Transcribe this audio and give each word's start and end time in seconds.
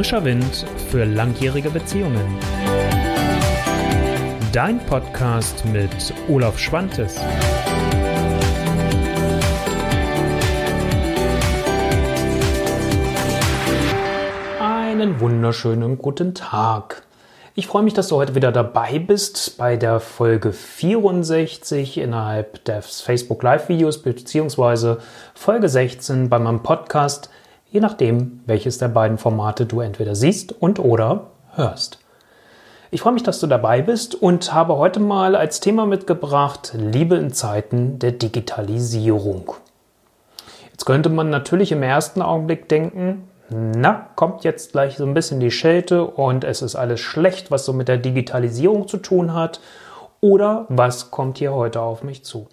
Frischer 0.00 0.24
Wind 0.24 0.64
für 0.90 1.04
langjährige 1.04 1.68
Beziehungen. 1.68 2.38
Dein 4.50 4.78
Podcast 4.86 5.62
mit 5.66 5.90
Olaf 6.26 6.58
Schwantes. 6.58 7.18
Einen 14.58 15.20
wunderschönen 15.20 15.98
guten 15.98 16.32
Tag. 16.34 17.02
Ich 17.54 17.66
freue 17.66 17.82
mich, 17.82 17.92
dass 17.92 18.08
du 18.08 18.16
heute 18.16 18.34
wieder 18.34 18.52
dabei 18.52 18.98
bist 18.98 19.58
bei 19.58 19.76
der 19.76 20.00
Folge 20.00 20.54
64 20.54 21.98
innerhalb 21.98 22.64
des 22.64 23.02
Facebook 23.02 23.42
Live 23.42 23.68
Videos 23.68 24.00
beziehungsweise 24.00 25.02
Folge 25.34 25.68
16 25.68 26.30
bei 26.30 26.38
meinem 26.38 26.62
Podcast 26.62 27.28
je 27.70 27.80
nachdem, 27.80 28.40
welches 28.46 28.78
der 28.78 28.88
beiden 28.88 29.18
Formate 29.18 29.66
du 29.66 29.80
entweder 29.80 30.14
siehst 30.14 30.52
und 30.52 30.78
oder 30.78 31.26
hörst. 31.54 31.98
Ich 32.90 33.02
freue 33.02 33.12
mich, 33.12 33.22
dass 33.22 33.38
du 33.38 33.46
dabei 33.46 33.82
bist 33.82 34.16
und 34.16 34.52
habe 34.52 34.76
heute 34.76 34.98
mal 34.98 35.36
als 35.36 35.60
Thema 35.60 35.86
mitgebracht 35.86 36.72
Liebe 36.76 37.14
in 37.16 37.32
Zeiten 37.32 38.00
der 38.00 38.12
Digitalisierung. 38.12 39.54
Jetzt 40.72 40.86
könnte 40.86 41.08
man 41.08 41.30
natürlich 41.30 41.70
im 41.70 41.84
ersten 41.84 42.20
Augenblick 42.20 42.68
denken, 42.68 43.28
na, 43.50 44.06
kommt 44.16 44.44
jetzt 44.44 44.72
gleich 44.72 44.96
so 44.96 45.04
ein 45.04 45.14
bisschen 45.14 45.40
die 45.40 45.50
Schelte 45.50 46.04
und 46.04 46.42
es 46.42 46.62
ist 46.62 46.76
alles 46.76 47.00
schlecht, 47.00 47.50
was 47.50 47.64
so 47.64 47.72
mit 47.72 47.88
der 47.88 47.98
Digitalisierung 47.98 48.88
zu 48.88 48.96
tun 48.96 49.34
hat. 49.34 49.60
Oder 50.20 50.66
was 50.68 51.10
kommt 51.10 51.38
hier 51.38 51.52
heute 51.52 51.80
auf 51.80 52.02
mich 52.02 52.24
zu? 52.24 52.48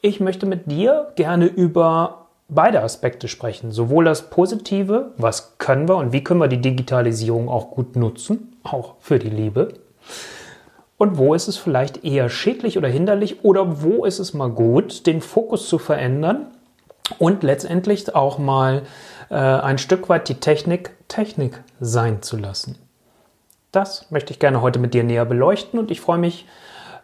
Ich 0.00 0.20
möchte 0.20 0.46
mit 0.46 0.70
dir 0.70 1.12
gerne 1.16 1.46
über 1.46 2.25
beide 2.48 2.82
Aspekte 2.82 3.28
sprechen. 3.28 3.72
Sowohl 3.72 4.04
das 4.04 4.30
Positive, 4.30 5.12
was 5.16 5.58
können 5.58 5.88
wir 5.88 5.96
und 5.96 6.12
wie 6.12 6.22
können 6.22 6.40
wir 6.40 6.48
die 6.48 6.60
Digitalisierung 6.60 7.48
auch 7.48 7.70
gut 7.70 7.96
nutzen, 7.96 8.56
auch 8.62 8.94
für 9.00 9.18
die 9.18 9.30
Liebe. 9.30 9.74
Und 10.98 11.18
wo 11.18 11.34
ist 11.34 11.48
es 11.48 11.56
vielleicht 11.56 12.04
eher 12.04 12.30
schädlich 12.30 12.78
oder 12.78 12.88
hinderlich 12.88 13.44
oder 13.44 13.82
wo 13.82 14.04
ist 14.04 14.18
es 14.18 14.32
mal 14.32 14.48
gut, 14.48 15.06
den 15.06 15.20
Fokus 15.20 15.68
zu 15.68 15.78
verändern 15.78 16.46
und 17.18 17.42
letztendlich 17.42 18.14
auch 18.14 18.38
mal 18.38 18.82
äh, 19.28 19.34
ein 19.34 19.78
Stück 19.78 20.08
weit 20.08 20.28
die 20.28 20.36
Technik 20.36 20.92
Technik 21.08 21.62
sein 21.80 22.22
zu 22.22 22.36
lassen. 22.36 22.78
Das 23.72 24.10
möchte 24.10 24.32
ich 24.32 24.38
gerne 24.38 24.62
heute 24.62 24.78
mit 24.78 24.94
dir 24.94 25.04
näher 25.04 25.24
beleuchten 25.24 25.78
und 25.78 25.90
ich 25.90 26.00
freue 26.00 26.18
mich, 26.18 26.46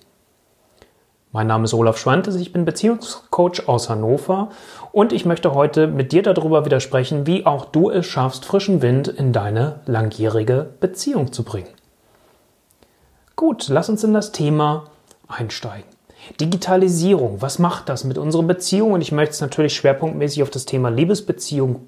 Mein 1.31 1.45
Name 1.45 1.65
ist 1.65 1.75
Olaf 1.75 1.99
Schwantes, 1.99 2.37
ich 2.37 2.53
bin 2.53 2.65
Beziehungscoach 2.65 3.67
aus 3.67 3.87
Hannover 3.87 4.49
und 4.91 5.13
ich 5.13 5.25
möchte 5.25 5.53
heute 5.53 5.85
mit 5.85 6.11
dir 6.11 6.23
darüber 6.23 6.65
wieder 6.65 6.79
sprechen, 6.79 7.27
wie 7.27 7.45
auch 7.45 7.65
du 7.65 7.91
es 7.91 8.07
schaffst, 8.07 8.45
frischen 8.45 8.81
Wind 8.81 9.09
in 9.09 9.31
deine 9.31 9.81
langjährige 9.85 10.73
Beziehung 10.79 11.31
zu 11.31 11.43
bringen. 11.43 11.69
Gut, 13.35 13.67
lass 13.67 13.89
uns 13.89 14.03
in 14.03 14.15
das 14.15 14.31
Thema 14.31 14.85
einsteigen. 15.27 15.98
Digitalisierung, 16.39 17.41
was 17.41 17.59
macht 17.59 17.89
das 17.89 18.03
mit 18.03 18.17
unserer 18.17 18.43
Beziehung? 18.43 18.93
Und 18.93 19.01
ich 19.01 19.11
möchte 19.11 19.33
es 19.33 19.41
natürlich 19.41 19.73
schwerpunktmäßig 19.75 20.43
auf 20.43 20.49
das 20.49 20.65
Thema 20.65 20.89
Liebesbeziehung 20.89 21.81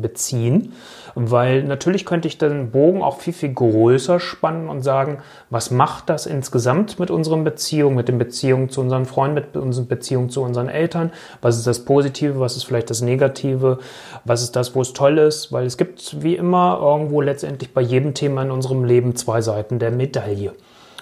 beziehen, 0.00 0.72
weil 1.14 1.64
natürlich 1.64 2.06
könnte 2.06 2.28
ich 2.28 2.38
den 2.38 2.70
Bogen 2.70 3.02
auch 3.02 3.18
viel, 3.18 3.32
viel 3.32 3.52
größer 3.52 4.20
spannen 4.20 4.68
und 4.68 4.82
sagen, 4.82 5.18
was 5.50 5.70
macht 5.70 6.08
das 6.08 6.26
insgesamt 6.26 6.98
mit 6.98 7.10
unseren 7.10 7.44
Beziehungen, 7.44 7.96
mit 7.96 8.08
den 8.08 8.18
Beziehungen 8.18 8.70
zu 8.70 8.80
unseren 8.80 9.04
Freunden, 9.04 9.34
mit 9.34 9.56
unseren 9.56 9.88
Beziehungen 9.88 10.30
zu 10.30 10.42
unseren 10.42 10.68
Eltern? 10.68 11.12
Was 11.42 11.56
ist 11.56 11.66
das 11.66 11.84
Positive, 11.84 12.40
was 12.40 12.56
ist 12.56 12.64
vielleicht 12.64 12.90
das 12.90 13.02
Negative? 13.02 13.78
Was 14.24 14.42
ist 14.42 14.56
das, 14.56 14.74
wo 14.74 14.80
es 14.80 14.92
toll 14.92 15.18
ist? 15.18 15.52
Weil 15.52 15.66
es 15.66 15.76
gibt 15.76 16.22
wie 16.22 16.36
immer 16.36 16.78
irgendwo 16.80 17.20
letztendlich 17.20 17.74
bei 17.74 17.80
jedem 17.80 18.14
Thema 18.14 18.42
in 18.42 18.50
unserem 18.50 18.84
Leben 18.84 19.16
zwei 19.16 19.40
Seiten 19.40 19.78
der 19.78 19.90
Medaille. 19.90 20.52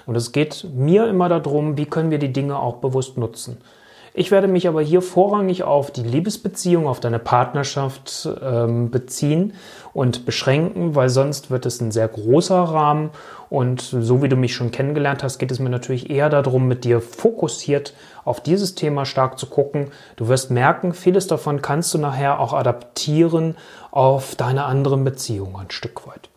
Und 0.08 0.16
es 0.16 0.32
geht 0.32 0.66
mir 0.74 1.06
immer 1.06 1.28
darum, 1.28 1.76
wie 1.76 1.84
können 1.84 2.10
wir 2.10 2.18
die 2.18 2.32
Dinge 2.32 2.58
auch 2.58 2.76
bewusst 2.76 3.18
nutzen. 3.18 3.58
Ich 4.14 4.30
werde 4.30 4.48
mich 4.48 4.66
aber 4.66 4.80
hier 4.80 5.02
vorrangig 5.02 5.64
auf 5.64 5.90
die 5.90 6.02
Liebesbeziehung, 6.02 6.86
auf 6.86 6.98
deine 6.98 7.18
Partnerschaft 7.18 8.26
ähm, 8.42 8.90
beziehen 8.90 9.52
und 9.92 10.24
beschränken, 10.24 10.94
weil 10.94 11.10
sonst 11.10 11.50
wird 11.50 11.66
es 11.66 11.82
ein 11.82 11.92
sehr 11.92 12.08
großer 12.08 12.56
Rahmen. 12.56 13.10
Und 13.50 13.82
so 13.82 14.22
wie 14.22 14.30
du 14.30 14.36
mich 14.36 14.54
schon 14.54 14.70
kennengelernt 14.70 15.22
hast, 15.22 15.38
geht 15.38 15.50
es 15.50 15.58
mir 15.58 15.68
natürlich 15.68 16.08
eher 16.08 16.30
darum, 16.30 16.66
mit 16.66 16.84
dir 16.84 17.02
fokussiert 17.02 17.92
auf 18.24 18.40
dieses 18.40 18.74
Thema 18.74 19.04
stark 19.04 19.38
zu 19.38 19.44
gucken. 19.44 19.88
Du 20.16 20.28
wirst 20.28 20.50
merken, 20.50 20.94
vieles 20.94 21.26
davon 21.26 21.60
kannst 21.60 21.92
du 21.92 21.98
nachher 21.98 22.40
auch 22.40 22.54
adaptieren 22.54 23.56
auf 23.90 24.36
deine 24.36 24.64
anderen 24.64 25.04
Beziehungen 25.04 25.56
ein 25.56 25.70
Stück 25.70 26.08
weit. 26.08 26.30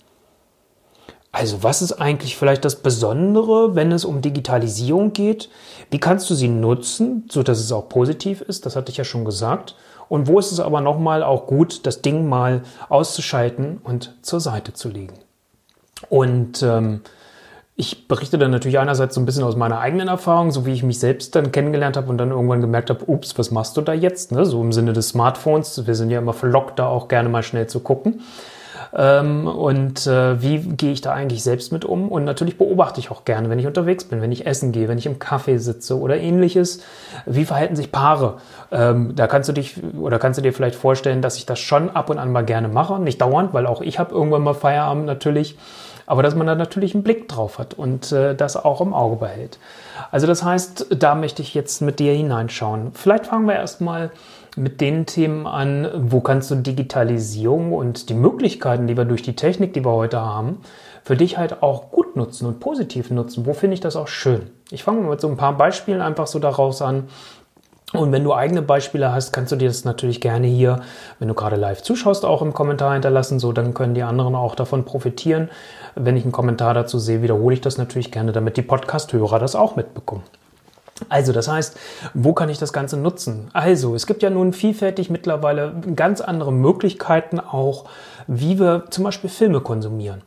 Also 1.31 1.64
was 1.64 1.81
ist 1.81 1.94
eigentlich 1.94 2.36
vielleicht 2.36 2.66
das 2.66 2.78
Besondere, 2.78 3.75
wenn 3.75 3.92
es 3.92 4.03
um 4.03 4.22
Digitalisierung 4.22 5.14
geht? 5.14 5.50
Wie 5.90 6.00
kannst 6.00 6.30
du 6.30 6.36
sie 6.36 6.50
nutzen, 6.50 7.25
so 7.31 7.42
dass 7.42 7.59
es 7.59 7.72
auch 7.72 7.88
positiv 7.88 8.42
ist? 8.42 8.66
Das 8.66 8.75
hatte 8.75 8.92
ich 8.92 8.97
ja 8.97 9.06
schon 9.06 9.24
gesagt. 9.24 9.75
Und 10.09 10.28
wo 10.28 10.40
ist 10.40 10.52
es 10.52 10.59
aber 10.59 10.81
nochmal 10.81 11.24
auch 11.24 11.47
gut, 11.47 11.86
das 11.86 12.02
Ding 12.02 12.28
mal 12.28 12.64
auszuschalten 12.90 13.80
und 13.81 14.14
zur 14.22 14.42
Seite 14.42 14.74
zu 14.74 14.90
legen? 14.90 15.14
Und 16.09 16.62
ähm, 16.64 17.00
ich 17.78 18.09
berichte 18.09 18.38
dann 18.38 18.52
natürlich 18.52 18.78
einerseits 18.78 19.16
so 19.16 19.22
ein 19.22 19.25
bisschen 19.25 19.44
aus 19.44 19.56
meiner 19.56 19.80
eigenen 19.80 20.09
Erfahrung, 20.09 20.52
so 20.52 20.66
wie 20.66 20.74
ich 20.74 20.84
mich 20.84 21.00
selbst 21.00 21.34
dann 21.36 21.53
kennengelernt 21.53 21.96
habe 21.96 22.09
und 22.09 22.18
dann 22.18 22.31
irgendwann 22.31 22.59
gemerkt 22.59 22.90
habe, 22.90 23.06
ups, 23.08 23.38
was 23.40 23.52
machst 23.52 23.78
du 23.78 23.81
da 23.81 23.94
jetzt? 23.94 24.34
Ne? 24.34 24.46
So 24.46 24.62
im 24.62 24.74
Sinne 24.74 24.92
des 24.92 25.09
Smartphones. 25.09 25.88
Wir 25.88 25.96
sind 25.96 26.09
ja 26.09 26.19
immer 26.19 26.34
verlockt, 26.34 26.78
da 26.78 26.88
auch 26.88 27.08
gerne 27.08 27.30
mal 27.30 27.42
schnell 27.42 27.68
zu 27.68 27.80
gucken. 27.80 28.22
Ähm, 28.94 29.47
und 29.47 30.06
äh, 30.06 30.41
wie 30.41 30.59
gehe 30.59 30.91
ich 30.91 31.02
da 31.02 31.13
eigentlich 31.13 31.44
selbst 31.44 31.72
mit 31.72 31.85
um? 31.85 32.09
Und 32.09 32.25
natürlich 32.25 32.57
beobachte 32.57 33.00
ich 33.00 33.12
auch 33.12 33.25
gerne, 33.25 33.50
wenn 33.50 33.59
ich 33.59 33.68
unterwegs 33.68 34.03
bin, 34.03 34.22
wenn 34.22 34.31
ich 34.31 34.46
essen 34.46 34.72
gehe, 34.72 34.88
wenn 34.88 34.97
ich 34.97 35.06
im 35.06 35.19
Café 35.19 35.59
sitze 35.59 35.97
oder 36.00 36.18
ähnliches. 36.18 36.81
Wie 37.25 37.46
verhalten 37.46 37.75
sich 37.75 37.91
Paare? 37.91 38.38
Ähm, 38.72 39.16
da 39.16 39.28
kannst 39.28 39.50
du 39.50 39.53
dich 39.53 39.75
oder 40.00 40.19
kannst 40.19 40.38
du 40.38 40.41
dir 40.41 40.53
vielleicht 40.53 40.75
vorstellen, 40.75 41.22
dass 41.22 41.38
ich 41.38 41.46
das 41.46 41.59
schon 41.59 41.90
ab 41.90 42.09
und 42.09 42.18
an 42.18 42.31
mal 42.31 42.46
gerne 42.46 42.68
mache. 42.68 43.00
Nicht 43.00 43.22
dauernd, 43.22 43.53
weil 43.53 43.66
auch 43.66 43.81
ich 43.81 44.00
habe 44.00 44.13
irgendwann 44.13 44.44
mal 44.44 44.53
Feierabend 44.53 45.06
natürlich. 45.06 45.57
Aber 46.07 46.24
dass 46.24 46.35
man 46.35 46.47
da 46.47 46.56
natürlich 46.56 46.94
einen 46.94 47.03
Blick 47.03 47.30
drauf 47.30 47.57
hat 47.57 47.74
und 47.74 48.12
äh, 48.12 48.35
das 48.35 48.57
auch 48.57 48.81
im 48.81 48.94
Auge 48.94 49.16
behält. 49.16 49.59
Also 50.12 50.28
das 50.28 50.44
heißt, 50.44 50.88
da 50.90 51.16
möchte 51.16 51.41
ich 51.41 51.53
jetzt 51.53 51.81
mit 51.81 52.00
dir 52.00 52.12
hineinschauen. 52.13 52.91
Vielleicht 52.94 53.28
fangen 53.28 53.47
wir 53.47 53.56
erstmal 53.56 54.12
mit 54.57 54.81
den 54.81 55.06
Themen 55.06 55.47
an, 55.47 55.89
wo 55.95 56.19
kannst 56.19 56.51
du 56.51 56.56
Digitalisierung 56.56 57.73
und 57.73 58.09
die 58.09 58.13
Möglichkeiten, 58.13 58.88
die 58.88 58.97
wir 58.97 59.06
durch 59.06 59.22
die 59.22 59.35
Technik, 59.35 59.73
die 59.73 59.85
wir 59.85 59.91
heute 59.91 60.19
haben, 60.19 60.59
für 61.03 61.16
dich 61.16 61.38
halt 61.38 61.63
auch 61.63 61.91
gut 61.91 62.16
nutzen 62.16 62.45
und 62.45 62.59
positiv 62.59 63.09
nutzen. 63.12 63.45
Wo 63.45 63.53
finde 63.53 63.75
ich 63.75 63.79
das 63.79 63.95
auch 63.95 64.07
schön? 64.07 64.50
Ich 64.69 64.84
fange 64.84 65.01
mal 65.01 65.12
mit 65.12 65.22
so 65.22 65.28
ein 65.28 65.38
paar 65.38 65.57
Beispielen 65.57 66.01
einfach 66.01 66.28
so 66.28 66.39
daraus 66.39 66.81
an. 66.81 67.07
Und 67.94 68.13
wenn 68.13 68.23
du 68.23 68.34
eigene 68.34 68.62
Beispiele 68.62 69.12
hast, 69.12 69.34
kannst 69.34 69.51
du 69.51 69.57
dir 69.57 69.67
das 69.67 69.84
natürlich 69.84 70.22
gerne 70.22 70.47
hier, 70.47 70.81
wenn 71.19 71.28
du 71.28 71.33
gerade 71.33 71.57
live 71.57 71.81
zuschaust, 71.81 72.23
auch 72.23 72.41
im 72.41 72.53
Kommentar 72.53 72.94
hinterlassen. 72.94 73.39
So, 73.39 73.51
dann 73.51 73.73
können 73.73 73.95
die 73.95 74.03
anderen 74.03 74.35
auch 74.35 74.56
davon 74.56 74.85
profitieren. 74.85 75.50
Wenn 75.95 76.16
ich 76.16 76.23
einen 76.23 76.31
Kommentar 76.31 76.73
dazu 76.73 77.00
sehe, 77.00 77.22
wiederhole 77.22 77.53
ich 77.53 77.62
das 77.62 77.78
natürlich 77.78 78.12
gerne, 78.12 78.31
damit 78.31 78.56
die 78.56 78.62
Podcast-Hörer 78.62 79.39
das 79.39 79.56
auch 79.56 79.75
mitbekommen. 79.75 80.23
Also, 81.09 81.31
das 81.34 81.47
heißt, 81.47 81.78
wo 82.13 82.34
kann 82.34 82.50
ich 82.50 82.57
das 82.57 82.73
Ganze 82.73 82.97
nutzen? 82.97 83.50
Also, 83.53 83.95
es 83.95 84.07
gibt 84.07 84.23
ja 84.23 84.29
nun 84.29 84.53
vielfältig 84.53 85.09
mittlerweile 85.09 85.74
ganz 85.95 86.21
andere 86.21 86.51
Möglichkeiten 86.51 87.39
auch, 87.39 87.86
wie 88.27 88.59
wir 88.59 88.86
zum 88.89 89.03
Beispiel 89.03 89.30
Filme 89.30 89.62
konsumieren. 89.62 90.21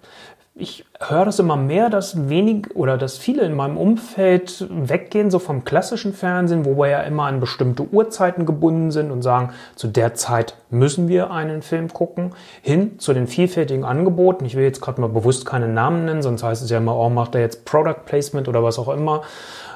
Ich 0.57 0.85
höre 1.01 1.25
das 1.25 1.41
immer 1.41 1.57
mehr, 1.57 1.91
dass 1.91 2.29
wenig 2.29 2.77
oder 2.77 2.97
dass 2.97 3.19
viele 3.19 3.43
in 3.43 3.57
meinem 3.57 3.77
Umfeld 3.77 4.65
weggehen, 4.71 5.29
so 5.29 5.41
vom 5.41 5.65
klassischen 5.65 6.13
Fernsehen, 6.15 6.65
wo 6.65 6.77
wir 6.77 6.91
ja 6.91 7.01
immer 7.01 7.25
an 7.25 7.41
bestimmte 7.41 7.83
Uhrzeiten 7.83 8.47
gebunden 8.47 8.93
sind 8.93 9.11
und 9.11 9.23
sagen, 9.23 9.51
zu 9.75 9.89
der 9.89 10.15
Zeit 10.15 10.55
müssen 10.71 11.09
wir 11.09 11.33
einen 11.33 11.63
Film 11.63 11.93
gucken, 11.93 12.37
hin 12.63 13.01
zu 13.01 13.13
den 13.13 13.27
vielfältigen 13.27 13.83
Angeboten. 13.85 14.45
Ich 14.45 14.55
will 14.55 14.63
jetzt 14.63 14.81
gerade 14.81 15.01
mal 15.01 15.09
bewusst 15.09 15.45
keine 15.45 15.67
Namen 15.67 16.05
nennen, 16.05 16.23
sonst 16.23 16.45
heißt 16.45 16.63
es 16.63 16.71
ja 16.71 16.79
immer, 16.79 16.97
oh, 16.97 17.11
macht 17.11 17.35
er 17.35 17.41
jetzt 17.41 17.65
Product 17.65 18.05
Placement 18.07 18.47
oder 18.47 18.63
was 18.63 18.79
auch 18.79 18.91
immer. 18.91 19.23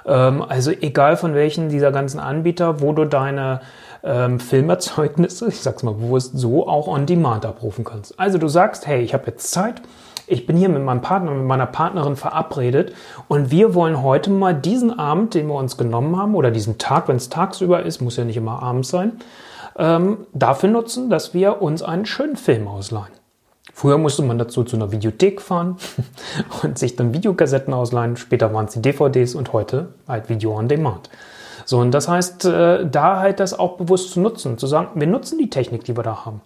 Ähm, 0.06 0.42
also 0.48 0.70
egal 0.70 1.16
von 1.16 1.34
welchen 1.34 1.70
dieser 1.70 1.90
ganzen 1.90 2.20
Anbieter, 2.20 2.80
wo 2.80 2.92
du 2.92 3.04
deine 3.04 3.62
ähm, 4.04 4.38
Filmerzeugnisse, 4.38 5.48
ich 5.48 5.60
sag's 5.60 5.82
mal 5.82 5.94
bewusst 5.94 6.38
so, 6.38 6.68
auch 6.68 6.86
on 6.86 7.04
demand 7.04 7.44
abrufen 7.44 7.82
kannst. 7.82 8.16
Also 8.20 8.38
du 8.38 8.46
sagst, 8.46 8.86
hey, 8.86 9.02
ich 9.02 9.12
habe 9.12 9.26
jetzt 9.26 9.50
Zeit, 9.50 9.82
ich 10.28 10.46
bin 10.46 10.56
hier 10.56 10.68
mit 10.68 10.82
meinem 10.82 11.00
Partner, 11.00 11.32
mit 11.32 11.46
meiner 11.46 11.66
Partnerin 11.66 12.16
verabredet 12.16 12.92
und 13.28 13.50
wir 13.50 13.74
wollen 13.74 14.02
heute 14.02 14.30
mal 14.30 14.54
diesen 14.54 14.98
Abend, 14.98 15.34
den 15.34 15.48
wir 15.48 15.54
uns 15.54 15.76
genommen 15.76 16.16
haben, 16.16 16.34
oder 16.34 16.50
diesen 16.50 16.78
Tag, 16.78 17.08
wenn 17.08 17.16
es 17.16 17.28
tagsüber 17.28 17.82
ist, 17.82 18.00
muss 18.00 18.16
ja 18.16 18.24
nicht 18.24 18.36
immer 18.36 18.62
abends 18.62 18.88
sein, 18.88 19.20
ähm, 19.76 20.26
dafür 20.32 20.68
nutzen, 20.68 21.10
dass 21.10 21.34
wir 21.34 21.62
uns 21.62 21.82
einen 21.82 22.06
schönen 22.06 22.36
Film 22.36 22.68
ausleihen. 22.68 23.12
Früher 23.72 23.98
musste 23.98 24.22
man 24.22 24.38
dazu 24.38 24.64
zu 24.64 24.76
einer 24.76 24.90
Videothek 24.90 25.40
fahren 25.40 25.76
und 26.62 26.78
sich 26.78 26.96
dann 26.96 27.14
Videokassetten 27.14 27.72
ausleihen. 27.72 28.16
Später 28.16 28.52
waren 28.52 28.66
es 28.66 28.72
die 28.72 28.82
DVDs 28.82 29.34
und 29.34 29.52
heute 29.52 29.90
halt 30.08 30.28
Video 30.28 30.56
on 30.56 30.68
Demand. 30.68 31.10
So, 31.64 31.78
und 31.78 31.92
das 31.92 32.08
heißt, 32.08 32.44
äh, 32.46 32.86
da 32.86 33.20
halt 33.20 33.40
das 33.40 33.58
auch 33.58 33.76
bewusst 33.76 34.10
zu 34.12 34.20
nutzen, 34.20 34.58
zu 34.58 34.66
sagen, 34.66 34.88
wir 34.94 35.06
nutzen 35.06 35.38
die 35.38 35.50
Technik, 35.50 35.84
die 35.84 35.96
wir 35.96 36.02
da 36.02 36.24
haben 36.24 36.40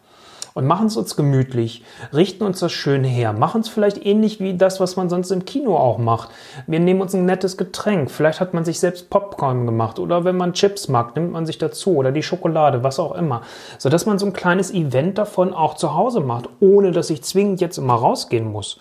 und 0.54 0.66
machen 0.66 0.86
es 0.86 0.96
uns 0.96 1.16
gemütlich, 1.16 1.82
richten 2.12 2.44
uns 2.44 2.60
das 2.60 2.72
schön 2.72 3.04
her, 3.04 3.32
machen 3.32 3.62
es 3.62 3.68
vielleicht 3.68 4.04
ähnlich 4.04 4.40
wie 4.40 4.54
das, 4.54 4.80
was 4.80 4.96
man 4.96 5.08
sonst 5.08 5.30
im 5.30 5.44
Kino 5.44 5.76
auch 5.76 5.98
macht. 5.98 6.30
Wir 6.66 6.80
nehmen 6.80 7.00
uns 7.00 7.14
ein 7.14 7.24
nettes 7.24 7.56
Getränk, 7.56 8.10
vielleicht 8.10 8.40
hat 8.40 8.54
man 8.54 8.64
sich 8.64 8.80
selbst 8.80 9.10
Popcorn 9.10 9.66
gemacht 9.66 9.98
oder 9.98 10.24
wenn 10.24 10.36
man 10.36 10.52
Chips 10.52 10.88
mag, 10.88 11.16
nimmt 11.16 11.32
man 11.32 11.46
sich 11.46 11.58
dazu 11.58 11.96
oder 11.96 12.12
die 12.12 12.22
Schokolade, 12.22 12.82
was 12.82 12.98
auch 12.98 13.14
immer, 13.14 13.42
so 13.78 13.88
dass 13.88 14.06
man 14.06 14.18
so 14.18 14.26
ein 14.26 14.32
kleines 14.32 14.72
Event 14.72 15.18
davon 15.18 15.54
auch 15.54 15.74
zu 15.74 15.94
Hause 15.94 16.20
macht, 16.20 16.48
ohne 16.60 16.92
dass 16.92 17.10
ich 17.10 17.22
zwingend 17.22 17.60
jetzt 17.60 17.78
immer 17.78 17.94
rausgehen 17.94 18.50
muss. 18.50 18.78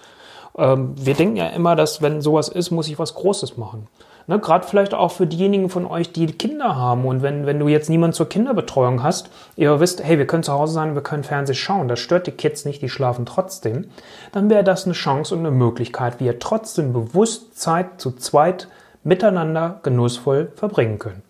Ähm, 0.57 0.93
wir 0.97 1.13
denken 1.13 1.37
ja 1.37 1.47
immer, 1.47 1.75
dass 1.75 2.01
wenn 2.01 2.21
sowas 2.21 2.49
ist, 2.49 2.71
muss 2.71 2.87
ich 2.87 2.99
was 2.99 3.15
Großes 3.15 3.57
machen. 3.57 3.87
Ne, 4.27 4.39
Gerade 4.39 4.67
vielleicht 4.67 4.93
auch 4.93 5.11
für 5.11 5.27
diejenigen 5.27 5.69
von 5.69 5.85
euch, 5.85 6.11
die 6.11 6.27
Kinder 6.27 6.75
haben. 6.75 7.05
Und 7.05 7.21
wenn, 7.21 7.45
wenn 7.45 7.59
du 7.59 7.67
jetzt 7.67 7.89
niemanden 7.89 8.13
zur 8.13 8.29
Kinderbetreuung 8.29 9.03
hast, 9.03 9.29
ihr 9.55 9.79
wisst, 9.79 10.03
hey, 10.03 10.17
wir 10.17 10.27
können 10.27 10.43
zu 10.43 10.53
Hause 10.53 10.73
sein, 10.73 10.95
wir 10.95 11.01
können 11.01 11.23
Fernsehen 11.23 11.55
schauen, 11.55 11.87
das 11.87 11.99
stört 11.99 12.27
die 12.27 12.31
Kids 12.31 12.65
nicht, 12.65 12.81
die 12.81 12.89
schlafen 12.89 13.25
trotzdem, 13.25 13.89
dann 14.31 14.49
wäre 14.49 14.63
das 14.63 14.85
eine 14.85 14.93
Chance 14.93 15.33
und 15.35 15.41
eine 15.41 15.51
Möglichkeit, 15.51 16.19
wie 16.19 16.25
ihr 16.25 16.39
trotzdem 16.39 16.93
bewusst 16.93 17.59
Zeit 17.59 17.99
zu 17.99 18.11
zweit 18.11 18.67
miteinander 19.03 19.79
genussvoll 19.83 20.51
verbringen 20.55 20.99
könnt. 20.99 21.23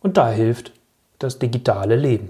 Und 0.00 0.16
da 0.16 0.30
hilft 0.30 0.72
das 1.18 1.38
digitale 1.38 1.96
Leben. 1.96 2.28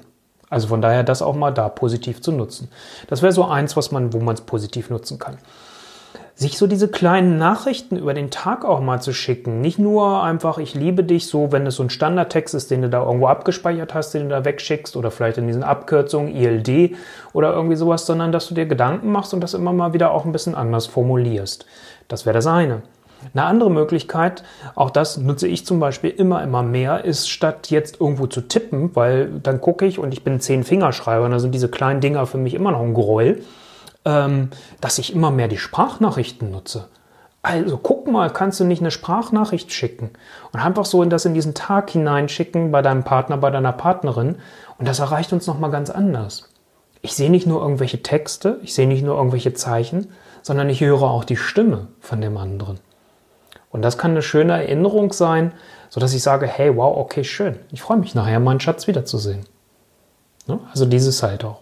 Also 0.48 0.68
von 0.68 0.80
daher 0.80 1.04
das 1.04 1.20
auch 1.20 1.34
mal 1.34 1.52
da 1.52 1.68
positiv 1.68 2.22
zu 2.22 2.32
nutzen. 2.32 2.70
Das 3.08 3.20
wäre 3.20 3.32
so 3.32 3.44
eins, 3.44 3.76
was 3.76 3.92
man, 3.92 4.14
wo 4.14 4.18
man 4.18 4.34
es 4.34 4.40
positiv 4.40 4.88
nutzen 4.88 5.18
kann 5.18 5.36
sich 6.38 6.56
so 6.56 6.68
diese 6.68 6.86
kleinen 6.86 7.36
Nachrichten 7.36 7.96
über 7.96 8.14
den 8.14 8.30
Tag 8.30 8.64
auch 8.64 8.80
mal 8.80 9.02
zu 9.02 9.12
schicken. 9.12 9.60
Nicht 9.60 9.80
nur 9.80 10.22
einfach, 10.22 10.58
ich 10.58 10.72
liebe 10.72 11.02
dich, 11.02 11.26
so, 11.26 11.50
wenn 11.50 11.66
es 11.66 11.74
so 11.74 11.82
ein 11.82 11.90
Standardtext 11.90 12.54
ist, 12.54 12.70
den 12.70 12.82
du 12.82 12.88
da 12.88 13.04
irgendwo 13.04 13.26
abgespeichert 13.26 13.92
hast, 13.92 14.14
den 14.14 14.22
du 14.22 14.28
da 14.28 14.44
wegschickst 14.44 14.94
oder 14.94 15.10
vielleicht 15.10 15.38
in 15.38 15.48
diesen 15.48 15.64
Abkürzungen 15.64 16.32
ILD 16.32 16.94
oder 17.32 17.52
irgendwie 17.52 17.74
sowas, 17.74 18.06
sondern 18.06 18.30
dass 18.30 18.46
du 18.46 18.54
dir 18.54 18.66
Gedanken 18.66 19.10
machst 19.10 19.34
und 19.34 19.40
das 19.40 19.52
immer 19.52 19.72
mal 19.72 19.94
wieder 19.94 20.12
auch 20.12 20.24
ein 20.24 20.30
bisschen 20.30 20.54
anders 20.54 20.86
formulierst. 20.86 21.66
Das 22.06 22.24
wäre 22.24 22.34
das 22.34 22.46
eine. 22.46 22.82
Eine 23.34 23.42
andere 23.42 23.72
Möglichkeit, 23.72 24.44
auch 24.76 24.90
das 24.90 25.16
nutze 25.16 25.48
ich 25.48 25.66
zum 25.66 25.80
Beispiel 25.80 26.10
immer, 26.10 26.40
immer 26.44 26.62
mehr, 26.62 27.04
ist 27.04 27.28
statt 27.28 27.68
jetzt 27.68 28.00
irgendwo 28.00 28.28
zu 28.28 28.42
tippen, 28.42 28.94
weil 28.94 29.40
dann 29.42 29.60
gucke 29.60 29.86
ich 29.86 29.98
und 29.98 30.12
ich 30.12 30.22
bin 30.22 30.38
zehn 30.38 30.62
Fingerschreiber 30.62 31.24
und 31.24 31.32
da 31.32 31.40
sind 31.40 31.52
diese 31.52 31.68
kleinen 31.68 32.00
Dinger 32.00 32.26
für 32.26 32.38
mich 32.38 32.54
immer 32.54 32.70
noch 32.70 32.80
ein 32.80 32.94
Gräuel 32.94 33.42
ähm, 34.08 34.48
dass 34.80 34.98
ich 34.98 35.14
immer 35.14 35.30
mehr 35.30 35.48
die 35.48 35.58
Sprachnachrichten 35.58 36.50
nutze. 36.50 36.88
Also 37.42 37.76
guck 37.76 38.08
mal, 38.08 38.30
kannst 38.30 38.58
du 38.58 38.64
nicht 38.64 38.80
eine 38.80 38.90
Sprachnachricht 38.90 39.70
schicken 39.72 40.10
und 40.52 40.60
einfach 40.60 40.86
so 40.86 41.02
in 41.02 41.10
das 41.10 41.26
in 41.26 41.34
diesen 41.34 41.54
Tag 41.54 41.90
hineinschicken 41.90 42.72
bei 42.72 42.82
deinem 42.82 43.04
Partner, 43.04 43.36
bei 43.36 43.50
deiner 43.50 43.72
Partnerin 43.72 44.36
und 44.78 44.88
das 44.88 44.98
erreicht 44.98 45.32
uns 45.32 45.46
noch 45.46 45.58
mal 45.58 45.70
ganz 45.70 45.90
anders. 45.90 46.48
Ich 47.02 47.14
sehe 47.14 47.30
nicht 47.30 47.46
nur 47.46 47.60
irgendwelche 47.60 48.02
Texte, 48.02 48.58
ich 48.62 48.74
sehe 48.74 48.88
nicht 48.88 49.04
nur 49.04 49.16
irgendwelche 49.16 49.52
Zeichen, 49.52 50.08
sondern 50.42 50.68
ich 50.70 50.80
höre 50.80 51.02
auch 51.02 51.24
die 51.24 51.36
Stimme 51.36 51.88
von 52.00 52.20
dem 52.20 52.36
anderen. 52.38 52.80
Und 53.70 53.82
das 53.82 53.98
kann 53.98 54.12
eine 54.12 54.22
schöne 54.22 54.54
Erinnerung 54.54 55.12
sein, 55.12 55.52
so 55.90 56.00
dass 56.00 56.14
ich 56.14 56.22
sage, 56.22 56.46
hey, 56.46 56.74
wow, 56.74 56.96
okay, 56.96 57.22
schön. 57.22 57.58
Ich 57.70 57.82
freue 57.82 57.98
mich 57.98 58.14
nachher, 58.14 58.40
meinen 58.40 58.60
Schatz 58.60 58.86
wiederzusehen. 58.86 59.44
Ne? 60.46 60.58
Also 60.70 60.86
dieses 60.86 61.22
halt 61.22 61.44
auch. 61.44 61.60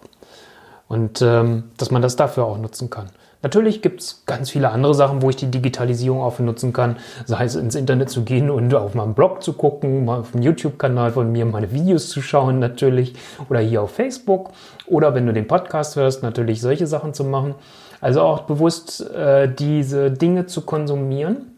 Und 0.87 1.21
ähm, 1.21 1.65
dass 1.77 1.91
man 1.91 2.01
das 2.01 2.15
dafür 2.15 2.45
auch 2.45 2.57
nutzen 2.57 2.89
kann. 2.89 3.07
Natürlich 3.43 3.81
gibt 3.81 4.01
es 4.01 4.23
ganz 4.25 4.49
viele 4.49 4.71
andere 4.71 4.95
Sachen, 4.95 5.21
wo 5.21 5.29
ich 5.29 5.35
die 5.35 5.51
Digitalisierung 5.51 6.21
auch 6.21 6.39
nutzen 6.39 6.73
kann. 6.73 6.97
Sei 7.25 7.45
es 7.45 7.55
ins 7.55 7.75
Internet 7.75 8.09
zu 8.09 8.23
gehen 8.23 8.49
und 8.49 8.73
auf 8.73 8.95
meinem 8.95 9.13
Blog 9.13 9.43
zu 9.43 9.53
gucken, 9.53 10.05
mal 10.05 10.21
auf 10.21 10.31
dem 10.31 10.41
YouTube-Kanal 10.41 11.11
von 11.11 11.31
mir 11.31 11.45
meine 11.45 11.71
Videos 11.71 12.09
zu 12.09 12.21
schauen 12.21 12.59
natürlich 12.59 13.13
oder 13.49 13.59
hier 13.59 13.83
auf 13.83 13.91
Facebook 13.91 14.51
oder 14.87 15.13
wenn 15.13 15.27
du 15.27 15.33
den 15.33 15.47
Podcast 15.47 15.95
hörst, 15.95 16.23
natürlich 16.23 16.61
solche 16.61 16.87
Sachen 16.87 17.13
zu 17.13 17.23
machen. 17.23 17.55
Also 18.01 18.21
auch 18.21 18.41
bewusst 18.41 19.01
äh, 19.11 19.53
diese 19.53 20.11
Dinge 20.11 20.47
zu 20.47 20.61
konsumieren 20.61 21.56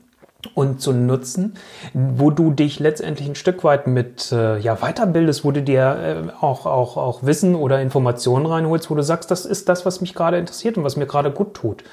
und 0.54 0.82
zu 0.82 0.94
nutzen, 0.94 1.56
wo 1.94 2.32
du 2.32 2.52
dich 2.52 2.80
letztendlich 2.80 3.28
ein 3.28 3.36
Stück 3.36 3.64
weit 3.64 3.88
mit 3.88 4.32
äh, 4.32 4.58
ja, 4.60 4.78
weiterbildest, 4.78 5.44
wo 5.44 5.52
du 5.52 5.62
dir 5.62 6.32
äh, 6.32 6.44
auch, 6.44 6.66
auch, 6.66 6.96
auch 6.96 7.24
Wissen 7.24 7.56
oder 7.56 7.82
Informationen 7.82 8.46
reinholst, 8.46 8.90
wo 8.90 8.96
du 8.96 9.04
sagst, 9.04 9.32
das 9.32 9.46
ist 9.46 9.68
das, 9.68 9.86
was 9.86 10.00
mich 10.00 10.14
gerade 10.14 10.38
interessiert 10.38 10.78
und 10.78 10.84
was 10.84 10.96
mir 10.96 11.08
gerade 11.08 11.32
gut 11.32 11.56
tut. 11.56 11.84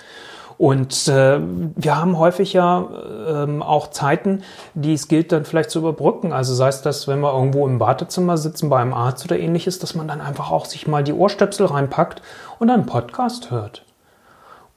Und 0.58 1.08
äh, 1.08 1.38
wir 1.40 1.96
haben 1.96 2.19
häufig 2.19 2.54
ja 2.54 2.88
ähm, 3.28 3.62
auch 3.62 3.90
Zeiten, 3.90 4.43
die 4.75 4.94
es 4.94 5.08
gilt 5.08 5.32
dann 5.32 5.44
vielleicht 5.44 5.70
zu 5.70 5.81
überbrücken. 5.81 6.32
Also 6.32 6.54
sei 6.54 6.69
es 6.69 6.81
das, 6.81 7.08
wenn 7.08 7.20
wir 7.20 7.34
irgendwo 7.34 7.66
im 7.66 7.78
Wartezimmer 7.78 8.38
sitzen 8.38 8.70
bei 8.70 8.78
einem 8.78 8.94
Arzt 8.94 9.25
oder 9.26 9.38
ähnliches, 9.38 9.81
dass 9.81 9.94
man 9.94 10.08
dann 10.08 10.22
einfach 10.22 10.50
auch 10.50 10.64
sich 10.64 10.87
mal 10.87 11.04
die 11.04 11.12
Ohrstöpsel 11.12 11.66
reinpackt 11.66 12.22
und 12.58 12.70
einen 12.70 12.87
Podcast 12.87 13.50
hört 13.50 13.85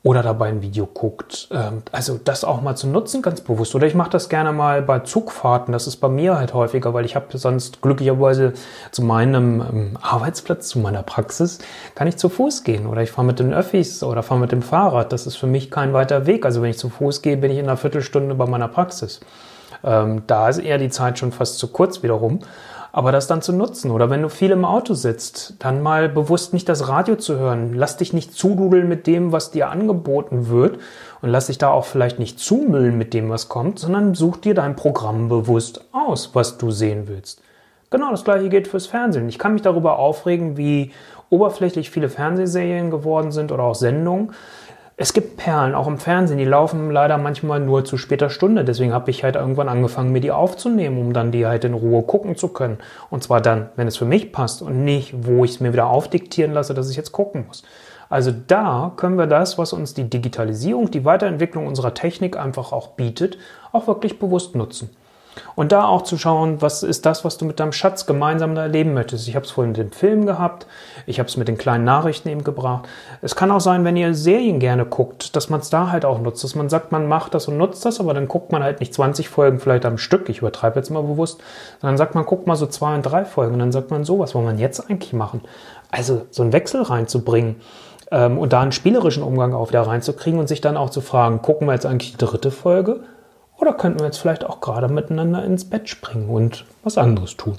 oder 0.01 0.23
dabei 0.23 0.47
ein 0.47 0.61
Video 0.61 0.85
guckt. 0.85 1.49
Ähm, 1.51 1.83
also 1.91 2.19
das 2.23 2.43
auch 2.43 2.61
mal 2.61 2.75
zu 2.75 2.87
nutzen, 2.87 3.21
ganz 3.21 3.41
bewusst. 3.41 3.75
Oder 3.75 3.85
ich 3.85 3.95
mache 3.95 4.09
das 4.09 4.29
gerne 4.29 4.53
mal 4.53 4.81
bei 4.81 4.99
Zugfahrten. 4.99 5.73
Das 5.73 5.87
ist 5.87 5.97
bei 5.97 6.07
mir 6.07 6.37
halt 6.37 6.53
häufiger, 6.53 6.93
weil 6.93 7.03
ich 7.03 7.15
habe 7.15 7.37
sonst 7.37 7.81
glücklicherweise 7.81 8.53
zu 8.91 9.03
meinem 9.03 9.61
ähm, 9.61 9.97
Arbeitsplatz, 10.01 10.69
zu 10.69 10.79
meiner 10.79 11.03
Praxis, 11.03 11.59
kann 11.95 12.07
ich 12.07 12.17
zu 12.17 12.29
Fuß 12.29 12.63
gehen. 12.63 12.87
Oder 12.87 13.03
ich 13.03 13.11
fahre 13.11 13.27
mit 13.27 13.39
den 13.39 13.53
Öffis 13.53 14.01
oder 14.01 14.23
fahre 14.23 14.39
mit 14.39 14.53
dem 14.53 14.61
Fahrrad. 14.61 15.11
Das 15.11 15.27
ist 15.27 15.35
für 15.35 15.47
mich 15.47 15.69
kein 15.69 15.91
weiter 15.93 16.25
Weg. 16.25 16.45
Also 16.45 16.61
wenn 16.61 16.69
ich 16.69 16.77
zu 16.77 16.89
Fuß 16.89 17.21
gehe, 17.21 17.35
bin 17.35 17.51
ich 17.51 17.57
in 17.57 17.65
einer 17.65 17.77
Viertelstunde 17.77 18.35
bei 18.35 18.45
meiner 18.45 18.69
Praxis. 18.69 19.19
Ähm, 19.83 20.23
da 20.27 20.47
ist 20.47 20.59
eher 20.59 20.77
die 20.77 20.89
Zeit 20.89 21.19
schon 21.19 21.33
fast 21.33 21.59
zu 21.59 21.67
kurz 21.67 22.03
wiederum 22.03 22.39
aber 22.91 23.11
das 23.11 23.27
dann 23.27 23.41
zu 23.41 23.53
nutzen. 23.53 23.91
Oder 23.91 24.09
wenn 24.09 24.21
du 24.21 24.29
viel 24.29 24.51
im 24.51 24.65
Auto 24.65 24.93
sitzt, 24.93 25.55
dann 25.59 25.81
mal 25.81 26.09
bewusst 26.09 26.53
nicht 26.53 26.67
das 26.67 26.87
Radio 26.87 27.15
zu 27.15 27.37
hören. 27.37 27.73
Lass 27.73 27.97
dich 27.97 28.13
nicht 28.13 28.33
zududeln 28.33 28.87
mit 28.87 29.07
dem, 29.07 29.31
was 29.31 29.51
dir 29.51 29.69
angeboten 29.69 30.49
wird 30.49 30.79
und 31.21 31.29
lass 31.29 31.47
dich 31.47 31.57
da 31.57 31.69
auch 31.69 31.85
vielleicht 31.85 32.19
nicht 32.19 32.39
zumüllen 32.39 32.97
mit 32.97 33.13
dem, 33.13 33.29
was 33.29 33.49
kommt, 33.49 33.79
sondern 33.79 34.15
such 34.15 34.37
dir 34.37 34.53
dein 34.53 34.75
Programm 34.75 35.29
bewusst 35.29 35.85
aus, 35.91 36.31
was 36.33 36.57
du 36.57 36.71
sehen 36.71 37.07
willst. 37.07 37.41
Genau 37.91 38.11
das 38.11 38.23
gleiche 38.23 38.49
gilt 38.49 38.67
fürs 38.67 38.85
Fernsehen. 38.85 39.29
Ich 39.29 39.39
kann 39.39 39.53
mich 39.53 39.63
darüber 39.63 39.97
aufregen, 39.97 40.57
wie 40.57 40.91
oberflächlich 41.29 41.89
viele 41.89 42.09
Fernsehserien 42.09 42.91
geworden 42.91 43.31
sind 43.31 43.51
oder 43.51 43.63
auch 43.63 43.75
Sendungen. 43.75 44.31
Es 45.01 45.13
gibt 45.13 45.37
Perlen, 45.37 45.75
auch 45.75 45.87
im 45.87 45.97
Fernsehen, 45.97 46.39
die 46.39 46.43
laufen 46.43 46.91
leider 46.91 47.17
manchmal 47.17 47.61
nur 47.61 47.85
zu 47.85 47.95
später 47.95 48.29
Stunde. 48.29 48.65
Deswegen 48.65 48.91
habe 48.91 49.09
ich 49.11 49.23
halt 49.23 49.37
irgendwann 49.37 49.69
angefangen, 49.69 50.11
mir 50.11 50.19
die 50.19 50.33
aufzunehmen, 50.33 50.97
um 50.97 51.13
dann 51.13 51.31
die 51.31 51.45
halt 51.45 51.63
in 51.63 51.73
Ruhe 51.73 52.03
gucken 52.03 52.35
zu 52.35 52.49
können. 52.49 52.79
Und 53.09 53.23
zwar 53.23 53.39
dann, 53.39 53.69
wenn 53.77 53.87
es 53.87 53.95
für 53.95 54.03
mich 54.03 54.33
passt 54.33 54.61
und 54.61 54.83
nicht, 54.83 55.25
wo 55.25 55.45
ich 55.45 55.51
es 55.51 55.59
mir 55.61 55.71
wieder 55.71 55.87
aufdiktieren 55.87 56.51
lasse, 56.51 56.73
dass 56.73 56.89
ich 56.89 56.97
jetzt 56.97 57.13
gucken 57.13 57.45
muss. 57.47 57.63
Also 58.09 58.33
da 58.47 58.91
können 58.97 59.17
wir 59.17 59.27
das, 59.27 59.57
was 59.57 59.71
uns 59.71 59.93
die 59.93 60.09
Digitalisierung, 60.09 60.91
die 60.91 61.05
Weiterentwicklung 61.05 61.65
unserer 61.65 61.93
Technik 61.93 62.35
einfach 62.35 62.73
auch 62.73 62.89
bietet, 62.89 63.37
auch 63.71 63.87
wirklich 63.87 64.19
bewusst 64.19 64.53
nutzen. 64.53 64.89
Und 65.55 65.71
da 65.71 65.85
auch 65.85 66.01
zu 66.03 66.17
schauen, 66.17 66.61
was 66.61 66.83
ist 66.83 67.05
das, 67.05 67.23
was 67.23 67.37
du 67.37 67.45
mit 67.45 67.59
deinem 67.59 67.71
Schatz 67.71 68.05
gemeinsam 68.05 68.55
erleben 68.57 68.93
möchtest. 68.93 69.27
Ich 69.27 69.35
habe 69.35 69.45
es 69.45 69.51
vorhin 69.51 69.71
mit 69.71 69.77
dem 69.77 69.91
Film 69.91 70.25
gehabt, 70.25 70.67
ich 71.05 71.19
habe 71.19 71.27
es 71.27 71.37
mit 71.37 71.47
den 71.47 71.57
kleinen 71.57 71.83
Nachrichten 71.83 72.29
eben 72.29 72.43
gebracht. 72.43 72.87
Es 73.21 73.35
kann 73.35 73.51
auch 73.51 73.59
sein, 73.59 73.83
wenn 73.83 73.95
ihr 73.95 74.13
Serien 74.13 74.59
gerne 74.59 74.85
guckt, 74.85 75.35
dass 75.35 75.49
man 75.49 75.59
es 75.59 75.69
da 75.69 75.91
halt 75.91 76.05
auch 76.05 76.19
nutzt, 76.19 76.43
dass 76.43 76.55
man 76.55 76.69
sagt, 76.69 76.91
man 76.91 77.07
macht 77.07 77.33
das 77.33 77.47
und 77.47 77.57
nutzt 77.57 77.85
das, 77.85 77.99
aber 77.99 78.13
dann 78.13 78.27
guckt 78.27 78.51
man 78.51 78.63
halt 78.63 78.79
nicht 78.79 78.93
20 78.93 79.29
Folgen 79.29 79.59
vielleicht 79.59 79.85
am 79.85 79.97
Stück, 79.97 80.29
ich 80.29 80.39
übertreibe 80.39 80.79
jetzt 80.79 80.89
mal 80.89 81.03
bewusst, 81.03 81.41
sondern 81.81 81.97
sagt 81.97 82.15
man, 82.15 82.25
guckt 82.25 82.47
mal 82.47 82.55
so 82.55 82.65
zwei 82.65 82.95
und 82.95 83.03
drei 83.03 83.25
Folgen 83.25 83.53
und 83.53 83.59
dann 83.59 83.71
sagt 83.71 83.91
man 83.91 84.03
so, 84.03 84.19
was 84.19 84.35
wollen 84.35 84.45
wir 84.45 84.55
jetzt 84.55 84.89
eigentlich 84.89 85.13
machen? 85.13 85.41
Also 85.91 86.25
so 86.31 86.43
einen 86.43 86.53
Wechsel 86.53 86.81
reinzubringen 86.81 87.57
ähm, 88.11 88.37
und 88.37 88.53
da 88.53 88.61
einen 88.61 88.71
spielerischen 88.71 89.23
Umgang 89.23 89.53
auch 89.53 89.69
wieder 89.69 89.81
reinzukriegen 89.81 90.39
und 90.39 90.47
sich 90.47 90.61
dann 90.61 90.77
auch 90.77 90.89
zu 90.89 91.01
fragen, 91.01 91.41
gucken 91.41 91.67
wir 91.67 91.73
jetzt 91.73 91.85
eigentlich 91.85 92.11
die 92.11 92.25
dritte 92.25 92.51
Folge 92.51 93.01
oder 93.59 93.73
könnten 93.73 93.99
wir 93.99 94.05
jetzt 94.05 94.17
vielleicht 94.17 94.45
auch 94.45 94.61
gerade 94.61 94.87
miteinander 94.87 95.43
ins 95.43 95.69
Bett 95.69 95.89
springen 95.89 96.29
und 96.29 96.65
was 96.83 96.97
anderes 96.97 97.37
tun? 97.37 97.57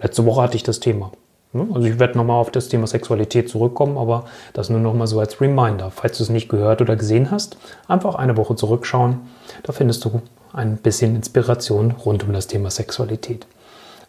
Letzte 0.00 0.24
Woche 0.24 0.42
hatte 0.42 0.56
ich 0.56 0.62
das 0.62 0.80
Thema. 0.80 1.12
Ne? 1.52 1.66
Also 1.72 1.86
ich 1.86 1.98
werde 1.98 2.16
nochmal 2.18 2.40
auf 2.40 2.50
das 2.50 2.68
Thema 2.68 2.86
Sexualität 2.86 3.48
zurückkommen, 3.48 3.96
aber 3.96 4.24
das 4.52 4.70
nur 4.70 4.80
nochmal 4.80 5.06
so 5.06 5.18
als 5.20 5.40
Reminder. 5.40 5.90
Falls 5.90 6.18
du 6.18 6.24
es 6.24 6.28
nicht 6.28 6.48
gehört 6.48 6.80
oder 6.80 6.96
gesehen 6.96 7.30
hast, 7.30 7.56
einfach 7.86 8.14
eine 8.14 8.36
Woche 8.36 8.54
zurückschauen. 8.54 9.20
Da 9.62 9.72
findest 9.72 10.04
du 10.04 10.22
ein 10.52 10.76
bisschen 10.76 11.16
Inspiration 11.16 11.92
rund 11.92 12.24
um 12.24 12.32
das 12.32 12.46
Thema 12.46 12.70
Sexualität. 12.70 13.46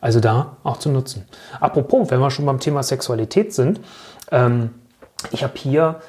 Also 0.01 0.20
da 0.20 0.58
auch 0.63 0.77
zu 0.77 0.89
nutzen. 0.89 1.25
Apropos, 1.60 2.10
wenn 2.10 2.20
wir 2.20 2.32
schon 2.32 2.46
beim 2.46 2.60
Thema 2.60 2.84
Sexualität 2.84 3.53
sind, 3.53 3.82
ähm, 4.32 4.72
ich 5.32 5.44
habe 5.44 5.53
hier 5.58 6.00